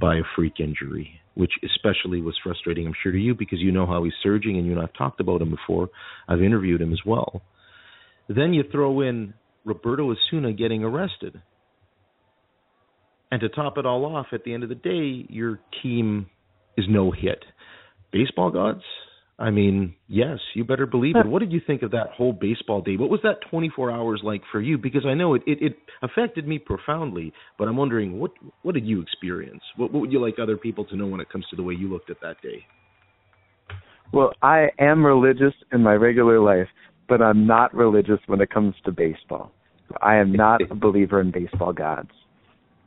[0.00, 3.86] by a freak injury, which especially was frustrating, I'm sure, to you because you know
[3.86, 5.88] how he's surging and you and I've talked about him before.
[6.28, 7.42] I've interviewed him as well.
[8.28, 11.40] Then you throw in Roberto Osuna getting arrested.
[13.30, 16.26] And to top it all off, at the end of the day, your team
[16.76, 17.44] is no hit.
[18.12, 18.82] Baseball gods,
[19.38, 21.26] I mean, yes, you better believe it.
[21.26, 22.96] What did you think of that whole baseball day?
[22.96, 24.78] What was that 24 hours like for you?
[24.78, 28.30] Because I know it, it, it affected me profoundly, but I'm wondering what
[28.62, 29.62] what did you experience?
[29.76, 31.74] What, what would you like other people to know when it comes to the way
[31.74, 32.64] you looked at that day?
[34.12, 36.68] Well, I am religious in my regular life,
[37.08, 39.52] but I'm not religious when it comes to baseball.
[40.00, 42.10] I am not a believer in baseball gods.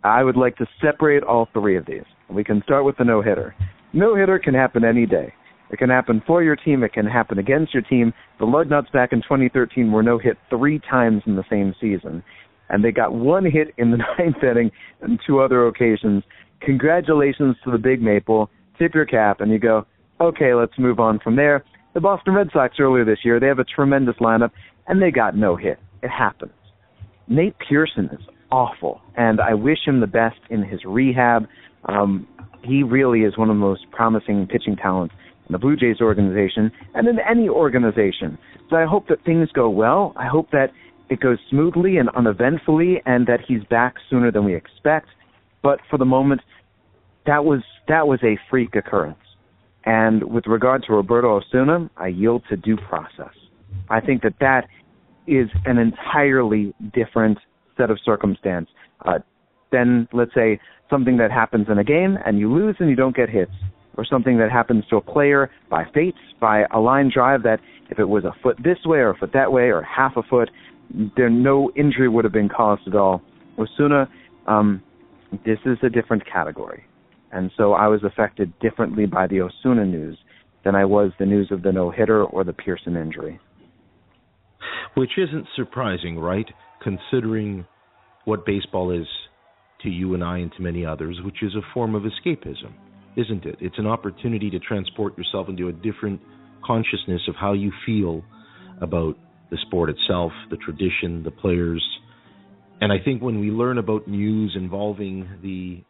[0.03, 2.03] I would like to separate all three of these.
[2.29, 3.55] We can start with the no hitter.
[3.93, 5.33] No hitter can happen any day.
[5.69, 6.83] It can happen for your team.
[6.83, 8.13] It can happen against your team.
[8.39, 12.23] The Lugnuts back in 2013 were no hit three times in the same season,
[12.69, 16.23] and they got one hit in the ninth inning and two other occasions.
[16.61, 18.49] Congratulations to the Big Maple.
[18.79, 19.85] Tip your cap, and you go,
[20.21, 21.63] okay, let's move on from there.
[21.97, 24.51] The Boston Red Sox earlier this year, they have a tremendous lineup,
[24.85, 25.79] and they got no hit.
[26.03, 26.51] It happens.
[27.27, 28.19] Nate Pearson is
[28.51, 31.47] awful, and I wish him the best in his rehab.
[31.85, 32.27] Um,
[32.63, 35.15] he really is one of the most promising pitching talents
[35.47, 38.37] in the Blue Jays organization and in any organization.
[38.69, 40.13] So I hope that things go well.
[40.17, 40.67] I hope that
[41.09, 45.07] it goes smoothly and uneventfully and that he's back sooner than we expect.
[45.63, 46.41] But for the moment,
[47.25, 49.17] that was that was a freak occurrence.
[49.87, 53.33] And with regard to Roberto Osuna, I yield to due process.
[53.89, 54.67] I think that that
[55.27, 57.37] is an entirely different
[57.77, 58.67] set of circumstance
[59.05, 59.19] uh,
[59.71, 63.15] than, let's say, something that happens in a game and you lose and you don't
[63.15, 63.53] get hits
[63.95, 67.97] or something that happens to a player by fate, by a line drive that if
[67.97, 70.49] it was a foot this way or a foot that way or half a foot,
[71.15, 73.21] there no injury would have been caused at all.
[73.57, 74.09] Osuna,
[74.47, 74.83] um,
[75.45, 76.83] this is a different category.
[77.31, 80.17] And so I was affected differently by the Osuna news
[80.63, 83.39] than I was the news of the no hitter or the Pearson injury.
[84.95, 86.47] Which isn't surprising, right?
[86.81, 87.65] Considering
[88.25, 89.07] what baseball is
[89.83, 92.73] to you and I and to many others, which is a form of escapism
[93.17, 93.57] isn't it?
[93.59, 96.21] It's an opportunity to transport yourself into a different
[96.63, 98.23] consciousness of how you feel
[98.79, 99.17] about
[99.49, 101.83] the sport itself, the tradition, the players.
[102.79, 105.83] And I think when we learn about news involving the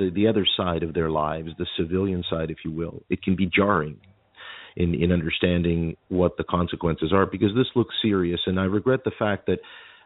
[0.00, 3.36] the, the other side of their lives, the civilian side, if you will, it can
[3.36, 3.98] be jarring
[4.76, 8.40] in, in understanding what the consequences are because this looks serious.
[8.46, 9.58] And I regret the fact that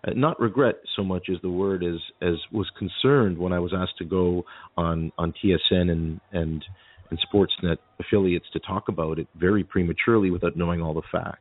[0.07, 3.73] uh, not regret so much as the word as as was concerned when I was
[3.75, 4.45] asked to go
[4.77, 6.65] on on TSN and and
[7.11, 11.41] and Sportsnet affiliates to talk about it very prematurely without knowing all the facts.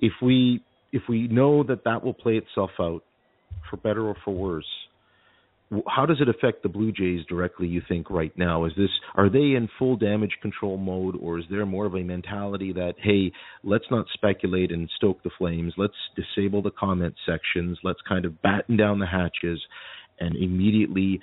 [0.00, 3.02] If we if we know that that will play itself out
[3.70, 4.66] for better or for worse,
[5.86, 7.66] how does it affect the Blue Jays directly?
[7.66, 11.44] You think right now is this are they in full damage control mode, or is
[11.50, 15.92] there more of a mentality that hey, let's not speculate and stoke the flames, let's
[16.16, 19.60] disable the comment sections, let's kind of batten down the hatches,
[20.20, 21.20] and immediately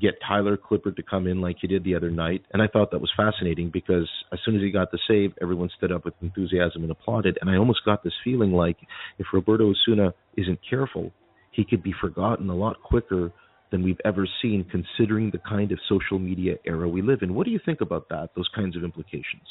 [0.00, 2.44] get Tyler Clippard to come in like he did the other night.
[2.52, 5.70] And I thought that was fascinating because as soon as he got the save, everyone
[5.76, 7.36] stood up with enthusiasm and applauded.
[7.40, 8.76] And I almost got this feeling like
[9.18, 11.10] if Roberto Osuna isn't careful,
[11.50, 13.32] he could be forgotten a lot quicker
[13.70, 17.34] than we've ever seen, considering the kind of social media era we live in.
[17.34, 19.42] What do you think about that, those kinds of implications?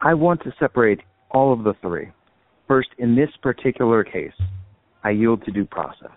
[0.00, 2.08] I want to separate all of the three.
[2.68, 4.32] First, in this particular case,
[5.02, 6.16] I yield to due process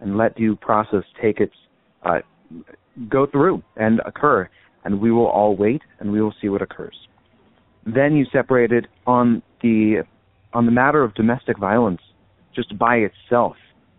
[0.00, 1.54] and let due process take its
[2.04, 2.18] uh,
[3.08, 4.48] go through and occur,
[4.84, 6.96] and we will all wait and we will see what occurs.
[7.86, 10.02] Then you separate it on the
[10.52, 12.00] on the matter of domestic violence,
[12.54, 13.56] just by itself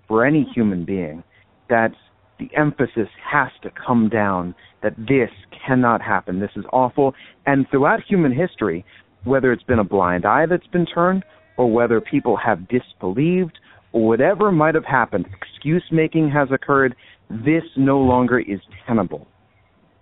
[0.07, 1.23] for any human being.
[1.69, 1.91] That
[2.39, 5.29] the emphasis has to come down that this
[5.65, 6.39] cannot happen.
[6.39, 7.13] This is awful.
[7.45, 8.85] And throughout human history,
[9.23, 11.23] whether it's been a blind eye that's been turned,
[11.57, 13.57] or whether people have disbelieved,
[13.91, 16.95] or whatever might have happened, excuse making has occurred,
[17.29, 19.27] this no longer is tenable.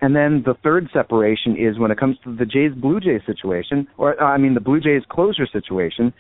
[0.02, 3.88] And then the third separation is when it comes to the Jays Blue Jays situation,
[3.98, 6.14] or I mean the Blue Jays closer situation,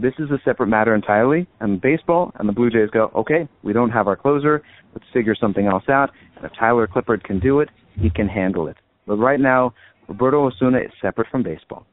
[0.00, 1.46] this is a separate matter entirely.
[1.60, 4.62] And baseball and the Blue Jays go, okay, we don't have our closer.
[4.94, 6.10] Let's figure something else out.
[6.36, 8.76] And if Tyler Clippard can do it, he can handle it.
[9.06, 9.74] But right now,
[10.08, 11.86] Roberto Osuna is separate from baseball.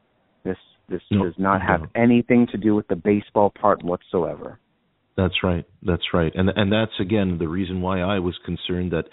[0.44, 0.56] This
[0.88, 1.88] This no, does not have no.
[1.94, 4.58] anything to do with the baseball part whatsoever.
[5.16, 5.64] That's right.
[5.82, 6.32] That's right.
[6.34, 9.04] And and that's again the reason why I was concerned that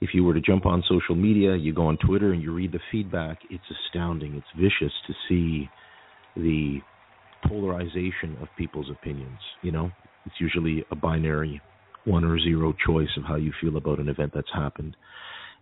[0.00, 2.72] if you were to jump on social media, you go on Twitter and you read
[2.72, 4.34] the feedback, it's astounding.
[4.34, 5.68] It's vicious to see
[6.36, 6.80] the
[7.48, 9.90] polarization of people's opinions, you know?
[10.26, 11.60] It's usually a binary
[12.04, 14.96] one or zero choice of how you feel about an event that's happened.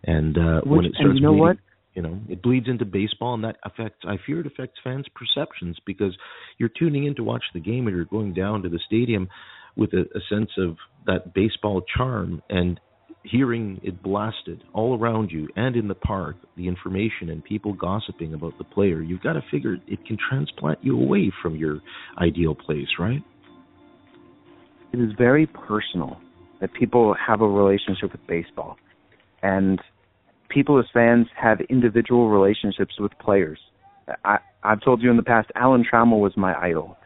[0.03, 1.57] And uh, Which, when it starts you know bleeding, what?
[1.95, 4.05] you know, it bleeds into baseball, and that affects.
[4.07, 6.15] I fear it affects fans' perceptions because
[6.57, 9.27] you're tuning in to watch the game, and you're going down to the stadium
[9.75, 12.79] with a, a sense of that baseball charm, and
[13.23, 18.33] hearing it blasted all around you and in the park, the information and people gossiping
[18.33, 21.79] about the player, you've got to figure it can transplant you away from your
[22.17, 23.21] ideal place, right?
[24.93, 26.17] It is very personal
[26.61, 28.77] that people have a relationship with baseball.
[29.41, 29.79] And
[30.49, 33.59] people as fans have individual relationships with players.
[34.25, 36.97] I, I've told you in the past, Alan Trammell was my idol.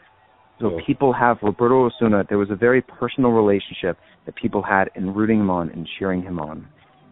[0.64, 2.24] So people have Roberto Osuna.
[2.30, 6.22] There was a very personal relationship that people had in rooting him on and cheering
[6.22, 6.66] him on.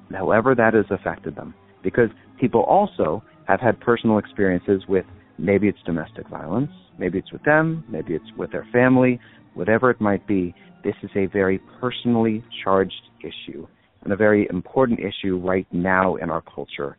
[0.10, 2.10] However, that has affected them because
[2.40, 5.04] people also have had personal experiences with
[5.38, 9.20] maybe it's domestic violence, maybe it's with them, maybe it's with their family,
[9.54, 10.56] whatever it might be.
[10.86, 13.68] This is a very personally charged issue
[14.04, 16.96] and a very important issue right now in our culture.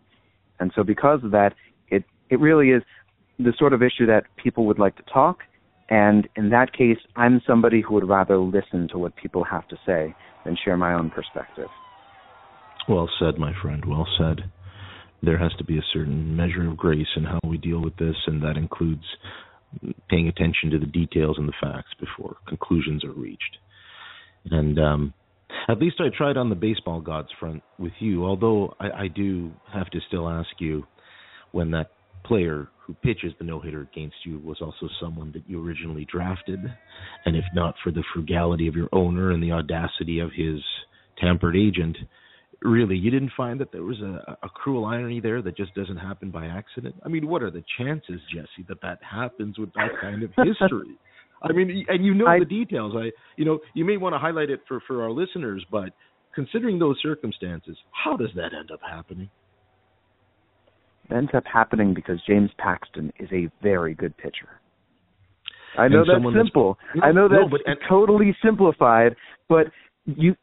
[0.61, 1.55] And so because of that,
[1.89, 2.83] it, it really is
[3.39, 5.39] the sort of issue that people would like to talk.
[5.89, 9.77] And in that case, I'm somebody who would rather listen to what people have to
[9.85, 10.15] say
[10.45, 11.69] than share my own perspective.
[12.89, 13.85] Well said, my friend.
[13.85, 14.51] Well said.
[15.23, 18.17] There has to be a certain measure of grace in how we deal with this,
[18.27, 19.05] and that includes
[20.09, 23.59] paying attention to the details and the facts before conclusions are reached.
[24.51, 25.15] And um,
[25.69, 29.53] at least I tried on the baseball gods front with you, although I, I do
[29.73, 30.85] have to still ask you
[31.53, 31.91] when that
[32.25, 36.61] player who pitches the no hitter against you was also someone that you originally drafted,
[37.25, 40.61] and if not for the frugality of your owner and the audacity of his
[41.21, 41.97] tampered agent,
[42.61, 45.97] really you didn't find that there was a, a cruel irony there that just doesn't
[45.97, 46.95] happen by accident?
[47.05, 50.97] I mean, what are the chances, Jesse, that that happens with that kind of history?
[51.43, 52.95] I mean, and you know I, the details.
[52.97, 55.91] I, you know, you may want to highlight it for for our listeners, but
[56.35, 59.29] considering those circumstances, how does that end up happening?
[61.11, 64.61] It ends up happening because James Paxton is a very good pitcher.
[65.79, 66.79] I know that's simple.
[66.95, 69.17] No, I know that's no, but, and, totally simplified,
[69.49, 69.67] but
[70.05, 70.37] you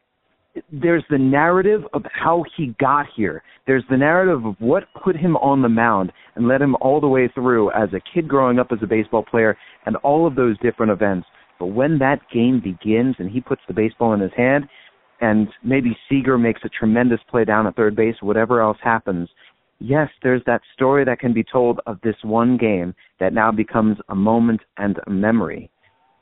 [0.71, 3.43] there's the narrative of how he got here.
[3.67, 7.07] There's the narrative of what put him on the mound and led him all the
[7.07, 10.57] way through as a kid growing up as a baseball player and all of those
[10.59, 11.27] different events.
[11.59, 14.65] But when that game begins and he puts the baseball in his hand
[15.21, 19.29] and maybe Seager makes a tremendous play down at third base, whatever else happens,
[19.79, 23.97] yes, there's that story that can be told of this one game that now becomes
[24.09, 25.69] a moment and a memory.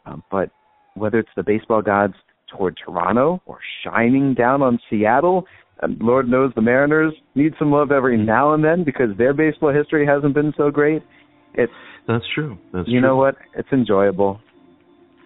[0.05, 0.49] Uh, but
[0.95, 2.13] whether it's the baseball gods
[2.47, 5.45] toward Toronto or shining down on Seattle.
[5.81, 9.73] And Lord knows the Mariners need some love every now and then because their baseball
[9.73, 11.03] history hasn't been so great.
[11.53, 11.71] It's
[12.07, 12.57] that's true.
[12.73, 13.07] That's you true.
[13.07, 13.35] know what?
[13.55, 14.39] It's enjoyable.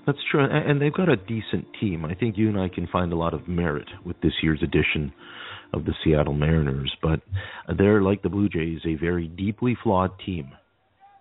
[0.05, 2.05] That's true, and they've got a decent team.
[2.05, 5.13] I think you and I can find a lot of merit with this year's edition
[5.73, 7.21] of the Seattle Mariners, but
[7.77, 10.51] they're like the Blue Jays, a very deeply flawed team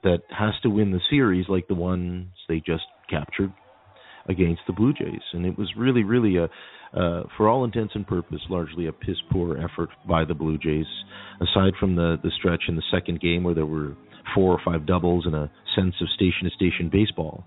[0.02, 3.52] that has to win the series like the ones they just captured
[4.28, 6.44] against the Blue Jays, and it was really, really a,
[6.98, 10.86] uh, for all intents and purposes, largely a piss poor effort by the Blue Jays.
[11.40, 13.96] Aside from the the stretch in the second game where there were
[14.34, 17.44] four or five doubles and a sense of station to station baseball,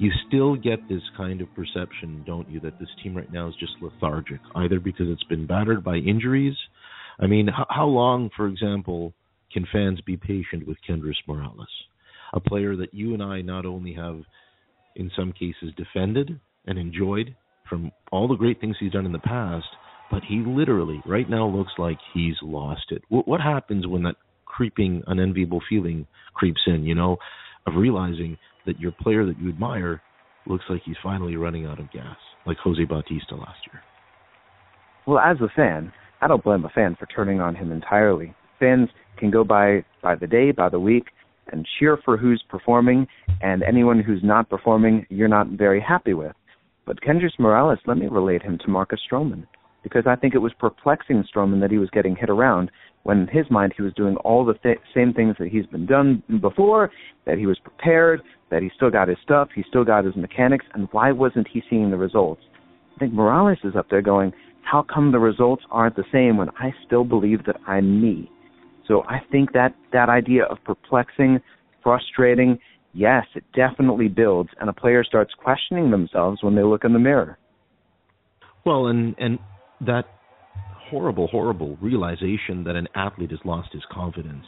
[0.00, 3.54] you still get this kind of perception, don't you, that this team right now is
[3.60, 6.56] just lethargic, either because it's been battered by injuries.
[7.20, 9.12] I mean, how, long, for example,
[9.52, 11.68] can fans be patient with Kendrys Morales,
[12.32, 14.22] a player that you and I not only have
[14.96, 17.36] in some cases defended and enjoyed
[17.68, 19.68] from all the great things he's done in the past,
[20.10, 23.02] but he literally right now looks like he's lost it.
[23.10, 26.84] What, what happens when that creeping, unenviable feeling creeps in?
[26.84, 27.18] You know,
[27.66, 30.02] of realizing that your player that you admire
[30.46, 32.16] looks like he's finally running out of gas,
[32.46, 33.82] like Jose Bautista last year.
[35.06, 38.34] Well, as a fan, I don't blame a fan for turning on him entirely.
[38.58, 41.06] Fans can go by by the day, by the week,
[41.52, 43.06] and cheer for who's performing,
[43.40, 46.32] and anyone who's not performing, you're not very happy with.
[46.86, 49.46] But Kendrys Morales, let me relate him to Marcus Stroman,
[49.82, 52.70] because I think it was perplexing Stroman that he was getting hit around
[53.02, 55.86] when in his mind he was doing all the th- same things that he's been
[55.86, 56.90] done before,
[57.24, 58.20] that he was prepared,
[58.50, 61.62] that he still got his stuff, he still got his mechanics, and why wasn't he
[61.70, 62.42] seeing the results?
[62.94, 66.50] I think Morales is up there going, how come the results aren't the same when
[66.50, 68.30] I still believe that I'm me?
[68.86, 71.40] So I think that that idea of perplexing,
[71.82, 72.58] frustrating,
[72.92, 76.98] yes, it definitely builds, and a player starts questioning themselves when they look in the
[76.98, 77.38] mirror.
[78.66, 79.38] Well, and and
[79.86, 80.04] that
[80.90, 84.44] horrible, horrible realization that an athlete has lost his confidence.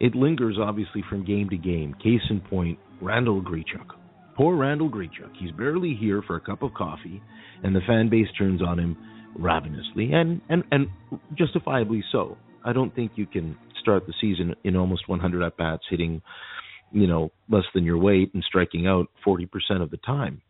[0.00, 1.94] It lingers obviously from game to game.
[1.94, 3.96] Case in point, Randall Grichuk.
[4.36, 5.36] Poor Randall Grichuk.
[5.38, 7.20] He's barely here for a cup of coffee,
[7.62, 8.96] and the fan base turns on him
[9.38, 10.86] ravenously, and and and
[11.36, 12.38] justifiably so.
[12.64, 16.22] I don't think you can start the season in almost 100 at bats, hitting,
[16.92, 19.48] you know, less than your weight and striking out 40%
[19.80, 20.42] of the time.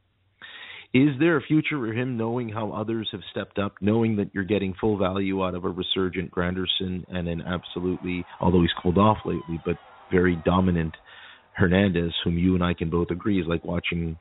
[0.93, 4.43] Is there a future for him knowing how others have stepped up, knowing that you're
[4.43, 9.19] getting full value out of a resurgent Granderson and an absolutely, although he's cooled off
[9.25, 9.77] lately, but
[10.11, 10.97] very dominant
[11.53, 14.19] Hernandez, whom you and I can both agree is like watching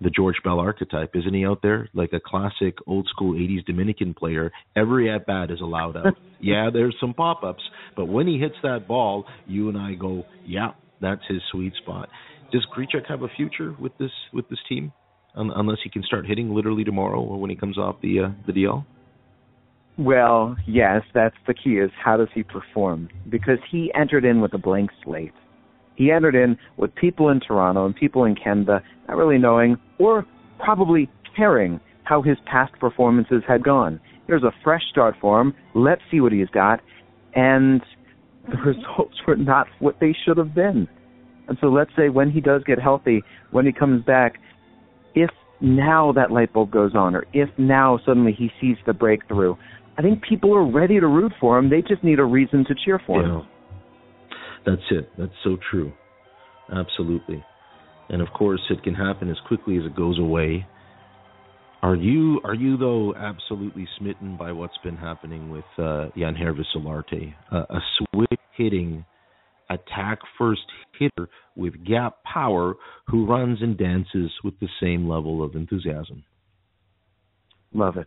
[0.00, 1.88] the George Bell archetype, isn't he out there?
[1.92, 4.52] Like a classic old school 80s Dominican player.
[4.76, 6.14] Every at bat is allowed out.
[6.40, 7.62] yeah, there's some pop ups,
[7.96, 10.70] but when he hits that ball, you and I go, yeah,
[11.00, 12.08] that's his sweet spot.
[12.52, 14.92] Does Grichuk have a future with this with this team?
[15.34, 18.52] Unless he can start hitting literally tomorrow or when he comes off the uh, the
[18.52, 18.84] DL?
[19.98, 23.08] Well, yes, that's the key is how does he perform?
[23.28, 25.32] Because he entered in with a blank slate.
[25.96, 30.26] He entered in with people in Toronto and people in Canada not really knowing or
[30.58, 34.00] probably caring how his past performances had gone.
[34.26, 35.54] Here's a fresh start for him.
[35.74, 36.80] Let's see what he's got.
[37.34, 37.82] And
[38.50, 40.88] the results were not what they should have been.
[41.48, 44.38] And so let's say when he does get healthy, when he comes back,
[45.14, 49.54] if now that light bulb goes on, or if now suddenly he sees the breakthrough,
[49.96, 51.70] I think people are ready to root for him.
[51.70, 53.46] They just need a reason to cheer for him.
[54.64, 55.10] That's it.
[55.18, 55.92] That's so true.
[56.74, 57.44] Absolutely.
[58.08, 60.66] And of course, it can happen as quickly as it goes away.
[61.82, 67.34] Are you are you though absolutely smitten by what's been happening with uh, Yangervis Solarte,
[67.50, 69.04] uh, a switch hitting
[69.74, 70.62] attack first
[70.98, 72.74] hitter with gap power
[73.08, 76.24] who runs and dances with the same level of enthusiasm.
[77.74, 78.06] Love it.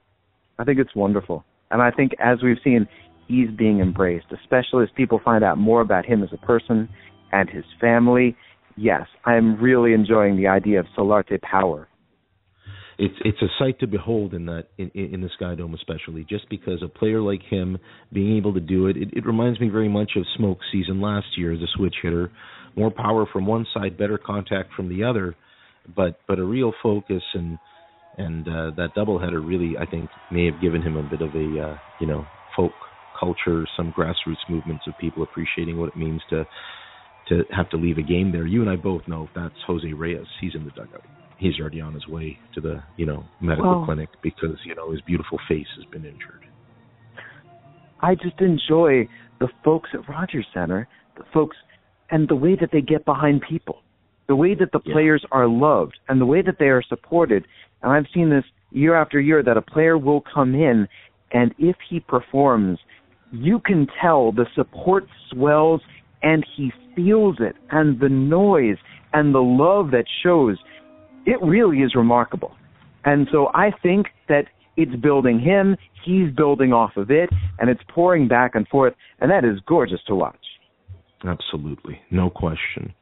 [0.59, 1.43] I think it's wonderful.
[1.72, 2.88] And I think as we've seen,
[3.28, 6.88] he's being embraced, especially as people find out more about him as a person
[7.32, 8.36] and his family.
[8.78, 11.88] Yes, I'm really enjoying the idea of Solarte power
[12.98, 16.26] it's it's a sight to behold in that in, in the Sky Dome especially.
[16.30, 17.78] Just because a player like him
[18.14, 21.28] being able to do it, it it reminds me very much of Smoak season last
[21.38, 22.32] year as a switch hitter.
[22.76, 25.36] More power from one side better contact from the other
[25.96, 27.58] but but a real focus and
[28.18, 31.62] and uh, that doubleheader really I think may have given him a bit of a
[31.62, 32.26] uh, you know
[32.56, 32.72] folk
[33.20, 36.46] culture some grassroots movements of people appreciating what it means to
[37.30, 38.46] to have to leave a game there.
[38.46, 40.28] You and I both know that's Jose Reyes.
[40.41, 41.04] He's in the dugout
[41.38, 44.91] he's already on his way to the you know medical well, clinic because you know
[44.91, 46.45] his beautiful face has been injured.
[48.01, 49.07] I just enjoy
[49.39, 51.57] the folks at Rogers Center, the folks,
[52.11, 53.81] and the way that they get behind people,
[54.27, 54.93] the way that the yeah.
[54.93, 57.45] players are loved, and the way that they are supported.
[57.81, 60.88] And I've seen this year after year that a player will come in,
[61.31, 62.79] and if he performs,
[63.31, 65.81] you can tell the support swells,
[66.21, 68.77] and he feels it, and the noise
[69.13, 70.57] and the love that shows
[71.26, 72.55] it really is remarkable.
[73.03, 74.45] And so I think that
[74.78, 79.32] it's building him, he's building off of it, and it's pouring back and forth, and
[79.32, 80.36] that is gorgeous to watch.
[81.26, 81.99] Absolutely.
[82.11, 82.93] No question.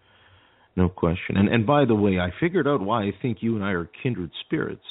[0.75, 1.37] No question.
[1.37, 3.89] And and by the way, I figured out why I think you and I are
[4.01, 4.83] kindred spirits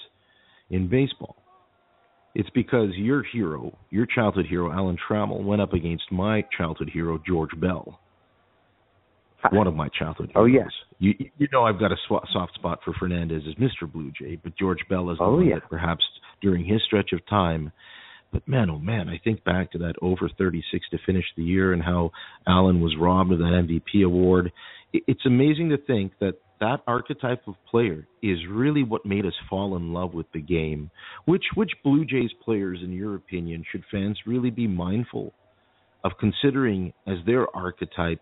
[0.71, 1.37] in baseball.
[2.35, 7.21] It's because your hero, your childhood hero, Alan Trammell, went up against my childhood hero,
[7.27, 8.01] George Bell
[9.51, 10.63] one of my childhood oh, heroes.
[10.63, 13.91] Oh yes, you you know I've got a sw- soft spot for Fernandez as Mr.
[13.91, 15.57] Blue Jay, but George Bell is the oh, one yeah.
[15.57, 16.05] that perhaps
[16.41, 17.73] during his stretch of time.
[18.33, 21.73] But man, oh man, I think back to that over 36 to finish the year
[21.73, 22.11] and how
[22.47, 24.53] Alan was robbed of that MVP award.
[24.93, 29.77] It's amazing to think that that archetype of player is really what made us fall
[29.77, 30.91] in love with the game.
[31.25, 35.35] Which which Blue Jays players, in your opinion, should fans really be mindful
[36.05, 38.21] of considering as their archetype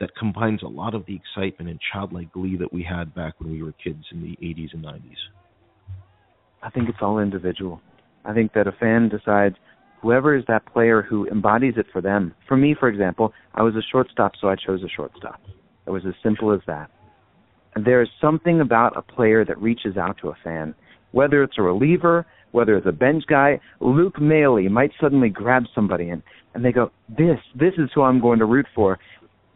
[0.00, 3.50] that combines a lot of the excitement and childlike glee that we had back when
[3.50, 5.00] we were kids in the 80s and 90s?
[6.62, 7.80] I think it's all individual.
[8.24, 9.56] I think that a fan decides
[10.02, 12.34] whoever is that player who embodies it for them.
[12.46, 15.40] For me, for example, I was a shortstop, so I chose a shortstop.
[15.86, 16.90] It was as simple as that.
[17.74, 20.74] And there is something about a player that reaches out to a fan,
[21.12, 23.60] whether it's a reliever, whether it's a bench guy.
[23.80, 26.22] Luke Maile might suddenly grab somebody and,
[26.54, 28.98] and they go, "This, this is who I'm going to root for."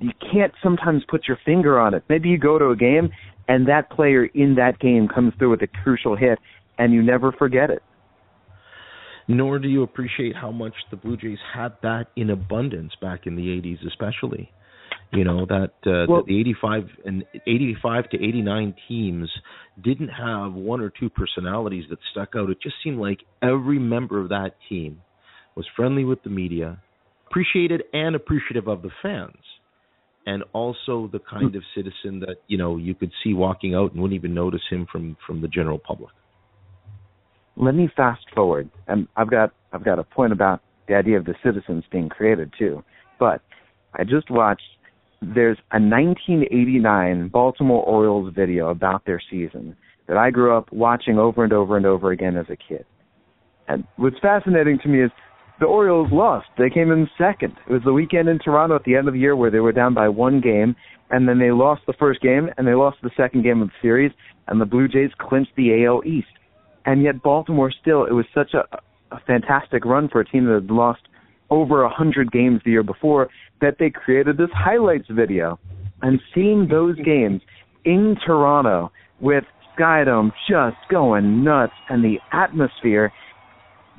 [0.03, 2.03] You can't sometimes put your finger on it.
[2.09, 3.11] Maybe you go to a game
[3.49, 6.39] and that player in that game comes through with a crucial hit
[6.79, 7.83] and you never forget it.
[9.29, 13.37] Nor do you appreciate how much the Blue Jays had that in abundance back in
[13.37, 14.51] the 80s, especially.
[15.13, 19.31] You know that uh, well, the 85 and 85 to 89 teams
[19.85, 22.49] didn't have one or two personalities that stuck out.
[22.49, 25.03] It just seemed like every member of that team
[25.55, 26.81] was friendly with the media,
[27.29, 29.37] appreciated and appreciative of the fans,
[30.27, 34.01] and also the kind of citizen that you know you could see walking out and
[34.01, 36.13] wouldn't even notice him from from the general public.
[37.57, 41.25] Let me fast forward, and I've got I've got a point about the idea of
[41.25, 42.83] the citizens being created too.
[43.19, 43.43] But
[43.95, 44.63] I just watched
[45.21, 49.77] there's a 1989 Baltimore Orioles video about their season
[50.09, 52.85] that I grew up watching over and over and over again as a kid.
[53.69, 55.11] And what's fascinating to me is
[55.61, 56.49] the Orioles lost.
[56.59, 57.55] They came in second.
[57.69, 59.73] It was the weekend in Toronto at the end of the year where they were
[59.73, 60.75] down by one game,
[61.11, 63.75] and then they lost the first game, and they lost the second game of the
[63.81, 64.13] series,
[64.49, 66.27] and the Blue Jays clinched the AL East.
[66.85, 68.65] And yet Baltimore still, it was such a,
[69.15, 71.03] a fantastic run for a team that had lost
[71.51, 73.29] over a hundred games the year before
[73.61, 75.59] that they created this highlights video.
[76.01, 77.43] And seeing those games
[77.85, 78.91] in Toronto
[79.21, 79.45] with
[79.79, 83.13] Skydome just going nuts and the atmosphere,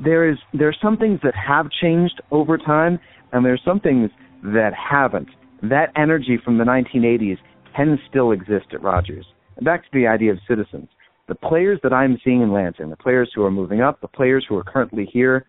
[0.04, 3.00] there is there's some things that have changed over time
[3.32, 4.10] and there's some things
[4.44, 5.30] that haven't.
[5.62, 7.38] That energy from the 1980s
[7.76, 9.26] can still exist at Rogers.
[9.62, 10.89] Back to the idea of citizens.
[11.28, 14.46] The players that I'm seeing in Lansing, the players who are moving up, the players
[14.48, 15.46] who are currently here,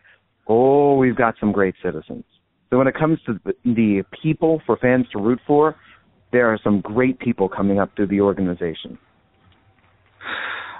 [0.46, 2.24] oh, we've got some great citizens.
[2.70, 5.76] So when it comes to the people for fans to root for,
[6.32, 8.98] there are some great people coming up through the organization.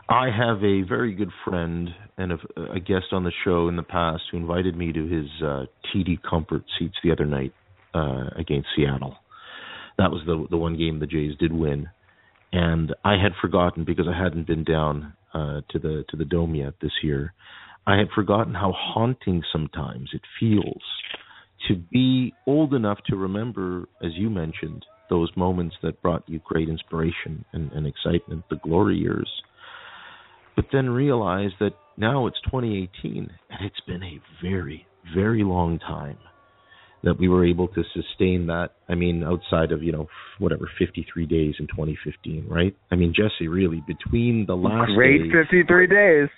[0.09, 1.89] I have a very good friend
[2.19, 2.39] and a,
[2.75, 6.19] a guest on the show in the past who invited me to his uh, TD
[6.29, 7.53] Comfort seats the other night
[7.95, 9.17] uh, against Seattle.
[9.97, 11.89] That was the the one game the Jays did win,
[12.53, 16.55] and I had forgotten because I hadn't been down uh, to the to the dome
[16.55, 17.33] yet this year.
[17.87, 20.83] I had forgotten how haunting sometimes it feels
[21.69, 26.69] to be old enough to remember, as you mentioned, those moments that brought you great
[26.69, 29.31] inspiration and, and excitement, the glory years.
[30.57, 36.19] But then realize that now it's 2018 and it's been a very, very long time
[37.03, 38.71] that we were able to sustain that.
[38.89, 40.07] I mean, outside of you know
[40.39, 42.75] whatever 53 days in 2015, right?
[42.91, 46.29] I mean, Jesse, really between the last great day, 53 days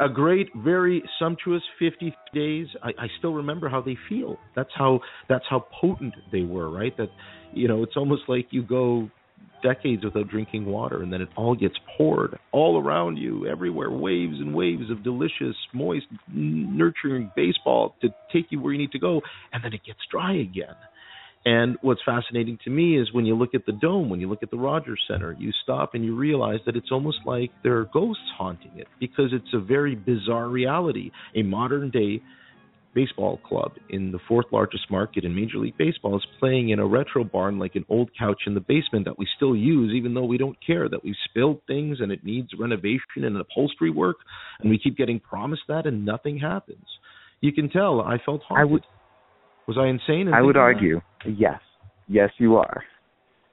[0.00, 2.66] a great, very sumptuous 50 days.
[2.82, 4.36] I, I still remember how they feel.
[4.56, 6.96] That's how that's how potent they were, right?
[6.96, 7.08] That
[7.52, 9.08] you know, it's almost like you go
[9.62, 14.34] decades without drinking water, and then it all gets poured all around you, everywhere, waves
[14.38, 19.20] and waves of delicious, moist, nurturing baseball to take you where you need to go,
[19.52, 20.76] and then it gets dry again.
[21.44, 24.44] And what's fascinating to me is when you look at the dome, when you look
[24.44, 27.88] at the Rogers Center, you stop and you realize that it's almost like there are
[27.92, 31.10] ghosts haunting it because it's a very bizarre reality.
[31.34, 32.22] A modern day
[32.94, 36.86] baseball club in the fourth largest market in Major League Baseball is playing in a
[36.86, 40.24] retro barn like an old couch in the basement that we still use, even though
[40.24, 44.16] we don't care that we've spilled things and it needs renovation and upholstery work,
[44.60, 46.84] and we keep getting promised that and nothing happens.
[47.40, 48.68] You can tell I felt haunted.
[48.68, 48.82] I would
[49.66, 50.32] was I insane?
[50.32, 51.36] I would argue, that?
[51.38, 51.60] yes,
[52.08, 52.82] yes, you are.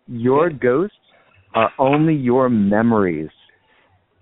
[0.08, 0.96] Your ghosts
[1.54, 3.30] are only your memories.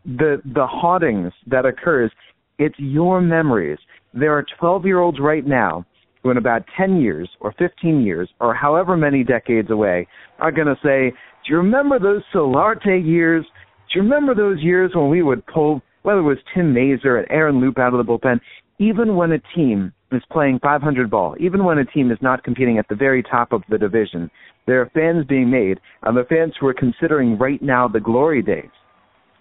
[0.05, 2.11] The the hauntings that occurs,
[2.59, 3.78] it's your memories.
[4.20, 5.86] There are 12 year olds right now
[6.24, 10.07] who, in about 10 years or 15 years or however many decades away,
[10.39, 13.45] are going to say, "Do you remember those Solarte years?
[13.45, 17.28] Do you remember those years when we would pull whether it was Tim Mayza and
[17.30, 18.39] Aaron Loup out of the bullpen,
[18.80, 22.78] even when a team is playing 500 ball, even when a team is not competing
[22.78, 24.32] at the very top of the division,
[24.65, 28.41] there are fans being made, and the fans who are considering right now the glory
[28.41, 28.72] days.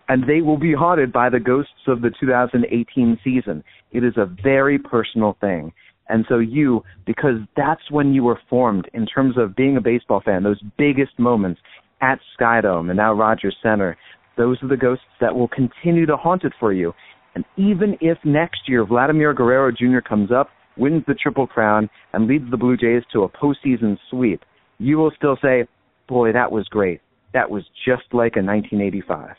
[0.08, 3.64] And they will be haunted by the ghosts of the 2018 season.
[3.92, 5.72] It is a very personal thing.
[6.08, 10.22] And so you, because that's when you were formed in terms of being a baseball
[10.24, 11.60] fan, those biggest moments
[12.00, 13.96] at Skydome and now Rogers Center,
[14.36, 16.92] those are the ghosts that will continue to haunt it for you.
[17.34, 20.00] And even if next year Vladimir Guerrero Jr.
[20.06, 24.42] comes up, wins the Triple Crown, and leads the Blue Jays to a postseason sweep,
[24.78, 25.66] you will still say,
[26.08, 27.00] boy, that was great.
[27.32, 29.36] That was just like a 1985.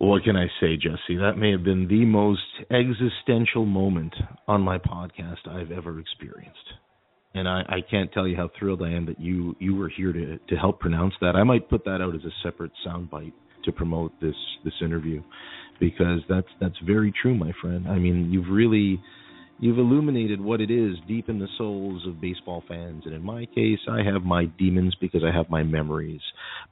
[0.00, 1.18] What can I say, Jesse?
[1.18, 2.40] That may have been the most
[2.70, 4.14] existential moment
[4.48, 6.56] on my podcast I've ever experienced.
[7.34, 10.14] And I, I can't tell you how thrilled I am that you you were here
[10.14, 11.36] to to help pronounce that.
[11.36, 13.34] I might put that out as a separate soundbite
[13.66, 14.34] to promote this
[14.64, 15.22] this interview
[15.78, 17.86] because that's that's very true, my friend.
[17.86, 19.02] I mean, you've really
[19.60, 23.02] you've illuminated what it is deep in the souls of baseball fans.
[23.04, 26.22] And in my case, I have my demons because I have my memories.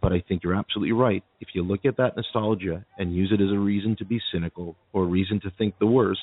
[0.01, 1.23] But I think you're absolutely right.
[1.41, 4.75] If you look at that nostalgia and use it as a reason to be cynical
[4.93, 6.21] or reason to think the worst,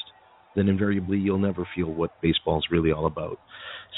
[0.55, 3.39] then invariably you'll never feel what baseball is really all about.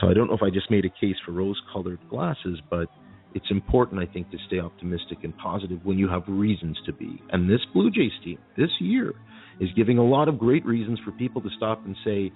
[0.02, 2.90] So I don't know if I just made a case for rose-colored glasses, but
[3.34, 7.22] it's important, I think, to stay optimistic and positive when you have reasons to be.
[7.32, 9.14] And this Blue Jays team this year
[9.60, 12.32] is giving a lot of great reasons for people to stop and say,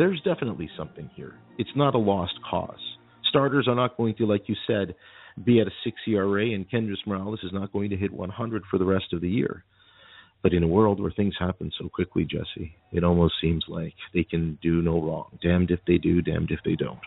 [0.00, 1.34] there's definitely something here.
[1.58, 2.80] It's not a lost cause.
[3.28, 4.94] Starters are not going to, like you said,
[5.44, 8.78] be at a six ERA, and Kendrys Morales is not going to hit 100 for
[8.78, 9.62] the rest of the year.
[10.42, 14.24] But in a world where things happen so quickly, Jesse, it almost seems like they
[14.24, 15.38] can do no wrong.
[15.42, 16.98] Damned if they do, damned if they don't.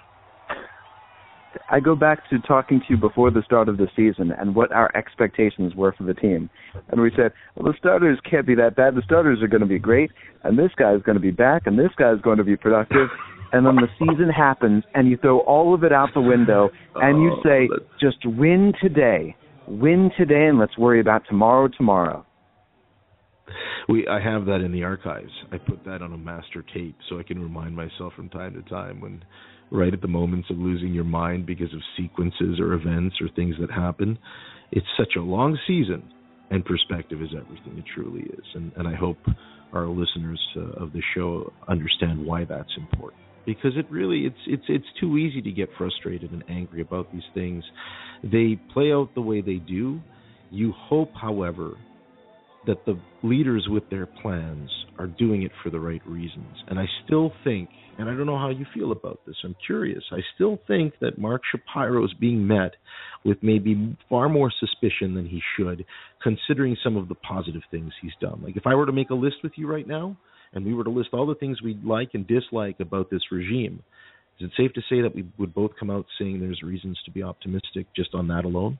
[1.69, 4.71] I go back to talking to you before the start of the season and what
[4.71, 6.49] our expectations were for the team.
[6.89, 8.95] And we said, well, the starters can't be that bad.
[8.95, 10.11] The starters are going to be great,
[10.43, 12.55] and this guy is going to be back, and this guy is going to be
[12.55, 13.09] productive.
[13.51, 17.21] And then the season happens, and you throw all of it out the window, and
[17.21, 17.69] you oh, say,
[18.01, 19.35] just win today.
[19.67, 22.25] Win today, and let's worry about tomorrow tomorrow.
[23.89, 25.31] We I have that in the archives.
[25.51, 28.61] I put that on a master tape so I can remind myself from time to
[28.69, 29.23] time when
[29.73, 33.55] right at the moments of losing your mind because of sequences or events or things
[33.59, 34.17] that happen.
[34.71, 36.09] It's such a long season,
[36.51, 37.77] and perspective is everything.
[37.77, 39.17] It truly is, and and I hope
[39.73, 44.63] our listeners uh, of the show understand why that's important because it really it's it's
[44.67, 47.63] it's too easy to get frustrated and angry about these things.
[48.23, 49.99] They play out the way they do.
[50.51, 51.71] You hope, however,
[52.65, 56.55] that the leaders with their plans are doing it for the right reasons.
[56.67, 60.03] And I still think, and I don't know how you feel about this, I'm curious,
[60.11, 62.75] I still think that Mark Shapiro is being met
[63.25, 65.85] with maybe far more suspicion than he should,
[66.21, 68.41] considering some of the positive things he's done.
[68.43, 70.17] Like if I were to make a list with you right now,
[70.53, 73.81] and we were to list all the things we like and dislike about this regime,
[74.39, 77.11] is it safe to say that we would both come out saying there's reasons to
[77.11, 78.79] be optimistic just on that alone?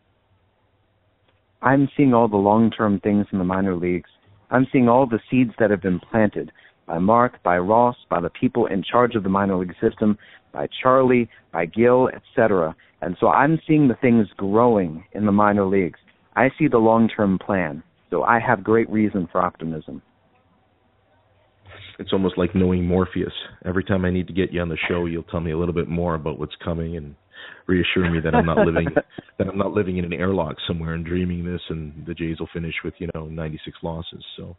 [1.63, 4.09] I'm seeing all the long term things in the minor leagues.
[4.51, 6.51] I'm seeing all the seeds that have been planted
[6.85, 10.17] by Mark, by Ross, by the people in charge of the minor league system,
[10.51, 12.75] by Charlie, by Gil, etc.
[13.01, 15.99] And so I'm seeing the things growing in the minor leagues.
[16.35, 17.81] I see the long term plan.
[18.09, 20.01] So I have great reason for optimism.
[21.97, 23.33] It's almost like knowing Morpheus.
[23.65, 25.73] Every time I need to get you on the show, you'll tell me a little
[25.73, 27.15] bit more about what's coming and
[27.67, 28.87] reassuring me that I'm not living
[29.37, 32.49] that I'm not living in an airlock somewhere and dreaming this and the Jays will
[32.53, 34.23] finish with you know 96 losses.
[34.37, 34.55] So,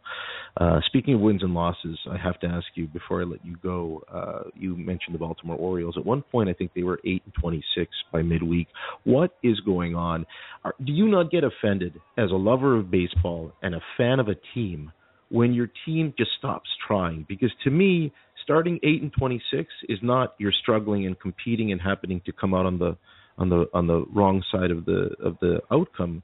[0.57, 3.55] uh, speaking of wins and losses, I have to ask you before I let you
[3.61, 4.03] go.
[4.11, 5.95] Uh, you mentioned the Baltimore Orioles.
[5.97, 8.67] At one point, I think they were eight and 26 by midweek.
[9.03, 10.25] What is going on?
[10.63, 14.27] Are, do you not get offended as a lover of baseball and a fan of
[14.27, 14.91] a team?
[15.29, 18.13] when your team just stops trying because to me
[18.45, 22.65] starting 8 and 26 is not you're struggling and competing and happening to come out
[22.65, 22.95] on the
[23.37, 26.23] on the on the wrong side of the of the outcome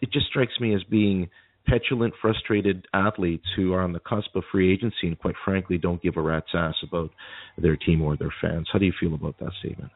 [0.00, 1.28] it just strikes me as being
[1.66, 6.02] petulant frustrated athletes who are on the cusp of free agency and quite frankly don't
[6.02, 7.10] give a rat's ass about
[7.58, 9.92] their team or their fans how do you feel about that statement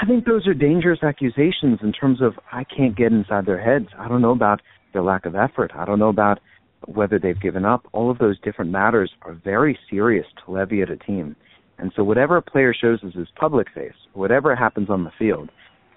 [0.00, 3.86] I think those are dangerous accusations in terms of I can't get inside their heads.
[3.98, 4.60] I don't know about
[4.92, 5.72] their lack of effort.
[5.74, 6.38] I don't know about
[6.86, 10.90] whether they've given up, all of those different matters are very serious to levy at
[10.90, 11.36] a team.
[11.78, 15.50] And so whatever a player shows as his public face, whatever happens on the field,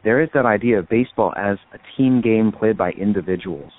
[0.03, 3.71] there is that idea of baseball as a team game played by individuals.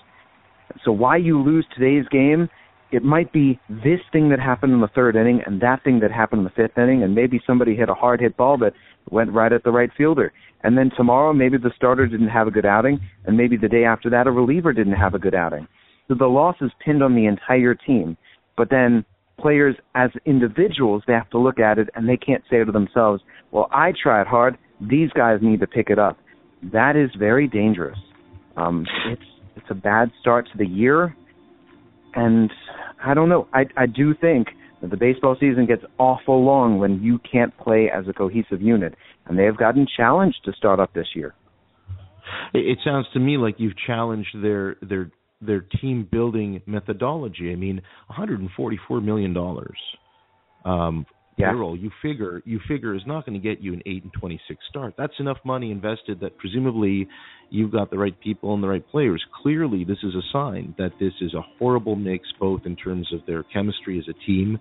[0.85, 2.49] So why you lose today's game,
[2.93, 6.11] it might be this thing that happened in the third inning and that thing that
[6.11, 8.73] happened in the fifth inning, and maybe somebody hit a hard hit ball that
[9.11, 10.33] went right at the right fielder.
[10.63, 13.85] And then tomorrow, maybe the starter didn't have a good outing, and maybe the day
[13.85, 15.67] after that, a reliever didn't have a good outing.
[16.11, 18.17] So the loss is pinned on the entire team.
[18.57, 19.05] But then
[19.39, 23.23] players as individuals, they have to look at it and they can't say to themselves,
[23.53, 24.59] well, I tried hard.
[24.81, 26.19] These guys need to pick it up.
[26.73, 27.99] That is very dangerous.
[28.57, 29.23] Um, it's
[29.55, 31.15] it's a bad start to the year,
[32.15, 32.51] and
[33.03, 33.47] I don't know.
[33.55, 34.49] I I do think
[34.81, 38.95] that the baseball season gets awful long when you can't play as a cohesive unit,
[39.27, 41.35] and they have gotten challenged to start up this year.
[42.53, 47.53] It sounds to me like you've challenged their their their team building methodology.
[47.53, 47.77] I mean,
[48.09, 49.79] 144 million dollars
[50.65, 51.07] um,
[51.41, 51.53] yeah.
[51.75, 54.95] You figure you figure is not going to get you an eight and 26 start.
[54.97, 57.09] That's enough money invested that presumably
[57.51, 59.25] you've got the right people and the right players.
[59.43, 63.21] Clearly, this is a sign that this is a horrible mix, both in terms of
[63.27, 64.59] their chemistry as a team.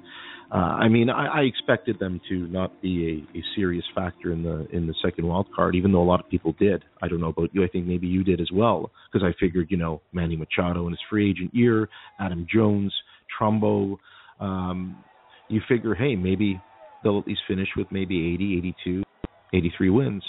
[0.52, 4.44] Uh, I mean, I, I expected them to not be a, a serious factor in
[4.44, 6.84] the in the second wild card, even though a lot of people did.
[7.02, 7.64] I don't know about you.
[7.64, 10.94] I think maybe you did as well, because I figured, you know, Manny Machado in
[10.94, 12.94] his free agent year, Adam Jones,
[13.40, 13.98] Trumbo.
[14.40, 15.04] Um,
[15.50, 16.62] you figure, hey, maybe
[17.04, 19.04] they'll at least finish with maybe 80, 82,
[19.54, 20.24] 83 wins.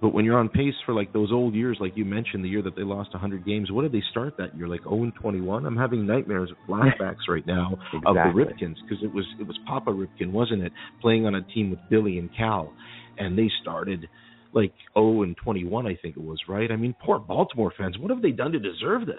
[0.00, 2.62] But when you're on pace for like those old years, like you mentioned, the year
[2.62, 4.68] that they lost 100 games, what did they start that year?
[4.68, 5.66] Like 0 and 21.
[5.66, 8.00] I'm having nightmares, flashbacks right now exactly.
[8.06, 11.42] of the Ripkens because it was it was Papa Ripken, wasn't it, playing on a
[11.42, 12.72] team with Billy and Cal,
[13.18, 14.08] and they started
[14.52, 16.70] like 0 and 21, I think it was, right?
[16.70, 17.98] I mean, poor Baltimore fans.
[17.98, 19.16] What have they done to deserve this?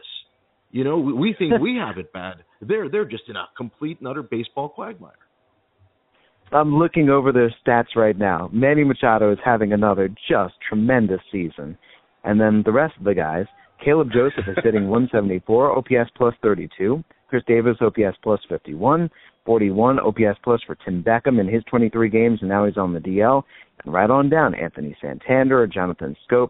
[0.72, 2.38] You know, we, we think we have it bad.
[2.62, 5.14] They're they're just in a complete and utter baseball quagmire.
[6.52, 8.50] I'm looking over their stats right now.
[8.52, 11.78] Manny Machado is having another just tremendous season.
[12.24, 13.46] And then the rest of the guys,
[13.84, 17.04] Caleb Joseph is hitting 174, OPS plus 32.
[17.30, 19.10] Chris Davis, OPS plus 51.
[19.46, 23.00] 41 OPS plus for Tim Beckham in his 23 games, and now he's on the
[23.00, 23.44] DL.
[23.84, 26.50] And right on down, Anthony Santander, Jonathan Schoop.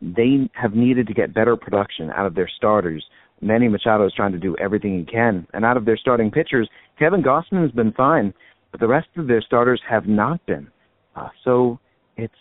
[0.00, 3.04] They have needed to get better production out of their starters.
[3.42, 5.46] Manny Machado is trying to do everything he can.
[5.52, 8.32] And out of their starting pitchers, Kevin Gausman has been fine
[8.70, 10.68] but the rest of their starters have not been.
[11.16, 11.78] Uh, so
[12.16, 12.34] it's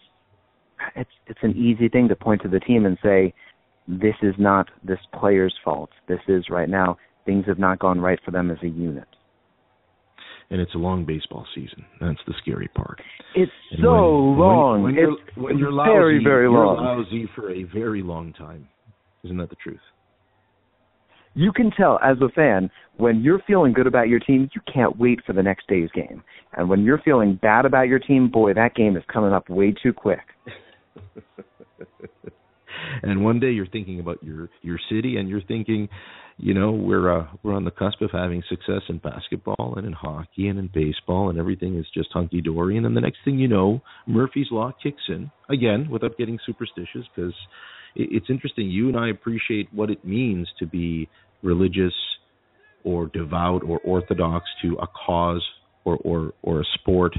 [0.96, 3.34] it's it's an easy thing to point to the team and say
[3.88, 5.90] this is not this player's fault.
[6.08, 9.08] This is right now things have not gone right for them as a unit.
[10.52, 11.86] And it's a long baseball season.
[12.02, 13.00] That's the scary part.
[13.36, 14.84] It's and so when, long.
[14.84, 16.84] When, when you're, it's when you're lousy, very very long.
[16.84, 18.68] You're lousy for a very long time.
[19.24, 19.80] Isn't that the truth?
[21.40, 25.00] You can tell as a fan when you're feeling good about your team, you can't
[25.00, 26.22] wait for the next day's game.
[26.54, 29.74] And when you're feeling bad about your team, boy, that game is coming up way
[29.82, 30.20] too quick.
[33.04, 35.88] and one day you're thinking about your your city and you're thinking,
[36.38, 39.94] you know, we're uh, we're on the cusp of having success in basketball and in
[39.94, 43.40] hockey and in baseball and everything is just hunky dory and then the next thing
[43.40, 47.34] you know, Murphy's law kicks in again without getting superstitious because
[47.96, 48.70] it's interesting.
[48.70, 51.10] You and I appreciate what it means to be
[51.42, 51.94] religious
[52.84, 55.46] or devout or orthodox to a cause
[55.86, 57.14] or, or, or a sport.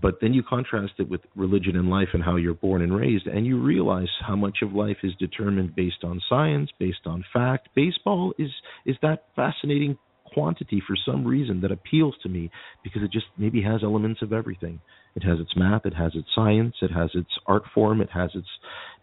[0.00, 3.26] But then you contrast it with religion and life and how you're born and raised,
[3.26, 7.68] and you realize how much of life is determined based on science, based on fact.
[7.74, 8.50] Baseball is
[8.86, 9.98] is that fascinating
[10.32, 12.50] quantity for some reason that appeals to me
[12.82, 14.80] because it just maybe has elements of everything.
[15.14, 18.30] It has its math, it has its science, it has its art form, it has
[18.34, 18.48] its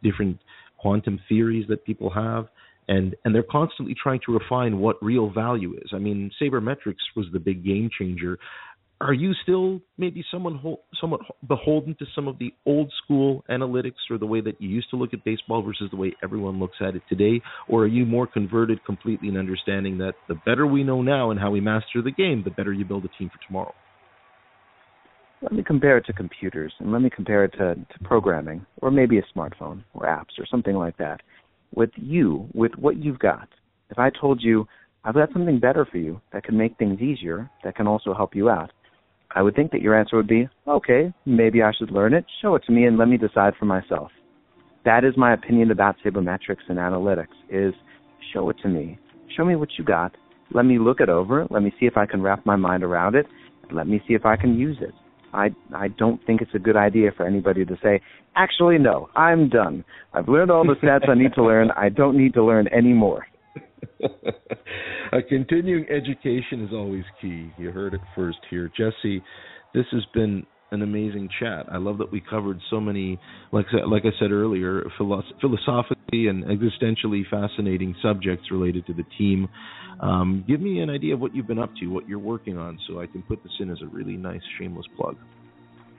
[0.02, 0.40] different
[0.78, 2.48] quantum theories that people have
[2.90, 5.92] and and they're constantly trying to refine what real value is.
[5.94, 8.38] I mean, sabermetrics was the big game changer.
[9.00, 10.60] Are you still maybe someone
[11.00, 14.90] somewhat beholden to some of the old school analytics or the way that you used
[14.90, 18.06] to look at baseball versus the way everyone looks at it today, or are you
[18.06, 22.02] more converted completely in understanding that the better we know now and how we master
[22.02, 23.74] the game, the better you build a team for tomorrow?
[25.42, 28.92] let me compare it to computers and let me compare it to, to programming or
[28.92, 31.22] maybe a smartphone or apps or something like that.
[31.74, 33.48] With you, with what you've got,
[33.90, 34.68] if I told you,
[35.04, 38.36] I've got something better for you that can make things easier, that can also help
[38.36, 38.72] you out,
[39.36, 42.56] I would think that your answer would be, okay, maybe I should learn it, show
[42.56, 44.12] it to me, and let me decide for myself.
[44.86, 47.74] That is my opinion about sabermetrics and analytics, is
[48.34, 48.98] show it to me.
[49.38, 50.16] Show me what you got.
[50.52, 51.46] Let me look it over.
[51.52, 53.28] Let me see if I can wrap my mind around it.
[53.72, 54.94] Let me see if I can use it.
[55.34, 58.02] I I don't think it's a good idea for anybody to say,
[58.36, 59.84] actually no, I'm done.
[60.14, 61.72] I've learned all the stats I need to learn.
[61.72, 63.26] I don't need to learn any more.
[65.12, 67.52] a continuing education is always key.
[67.58, 68.72] You heard it first here.
[68.76, 69.22] Jesse,
[69.74, 71.66] this has been an amazing chat.
[71.72, 73.20] I love that we covered so many,
[73.52, 79.48] like like I said earlier, philosoph- philosophically and existentially fascinating subjects related to the team.
[80.00, 82.80] Um, give me an idea of what you've been up to, what you're working on,
[82.88, 85.18] so I can put this in as a really nice shameless plug.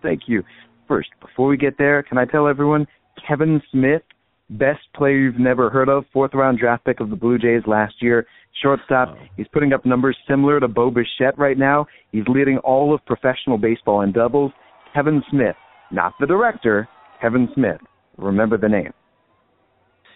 [0.03, 0.43] Thank you.
[0.89, 2.87] First, before we get there, can I tell everyone
[3.27, 4.03] Kevin Smith,
[4.49, 7.95] best player you've never heard of, fourth round draft pick of the Blue Jays last
[8.01, 8.27] year,
[8.62, 9.16] shortstop.
[9.37, 11.87] He's putting up numbers similar to Bo Bichette right now.
[12.12, 14.53] He's leading all of professional baseball in doubles.
[14.95, 15.57] Kevin Smith,
[15.91, 16.88] not the director,
[17.20, 17.80] Kevin Smith.
[18.18, 18.93] Remember the name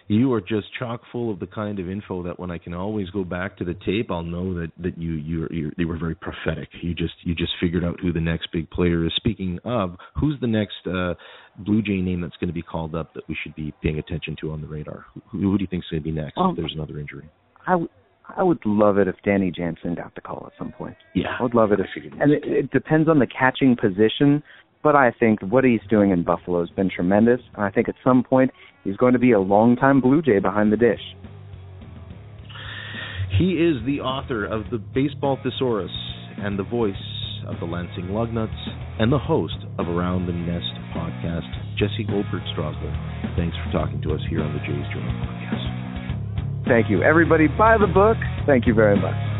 [0.07, 3.09] you are just chock full of the kind of info that when I can always
[3.09, 6.15] go back to the tape, I'll know that that you you you they were very
[6.15, 6.69] prophetic.
[6.81, 9.13] You just you just figured out who the next big player is.
[9.15, 11.15] Speaking of, who's the next uh,
[11.57, 14.35] Blue Jay name that's going to be called up that we should be paying attention
[14.41, 15.05] to on the radar?
[15.31, 17.29] Who, who do you think is going to be next um, if there's another injury?
[17.65, 17.89] I, w-
[18.37, 20.97] I would love it if Danny Jansen got the call at some point.
[21.15, 21.87] Yeah, I would love it if,
[22.19, 24.43] and it, it depends on the catching position
[24.85, 27.41] but I think what he's doing in Buffalo has been tremendous.
[27.55, 28.51] And I think at some point
[28.83, 31.01] he's going to be a long-time Blue Jay behind the dish.
[33.35, 35.89] He is the author of the Baseball Thesaurus
[36.37, 36.93] and the voice
[37.47, 38.53] of the Lansing Lugnuts
[38.99, 43.35] and the host of Around the Nest podcast, Jesse Goldberg Strassler.
[43.35, 46.67] Thanks for talking to us here on the Jays Journal podcast.
[46.67, 47.01] Thank you.
[47.01, 48.17] Everybody, buy the book.
[48.45, 49.34] Thank you very much.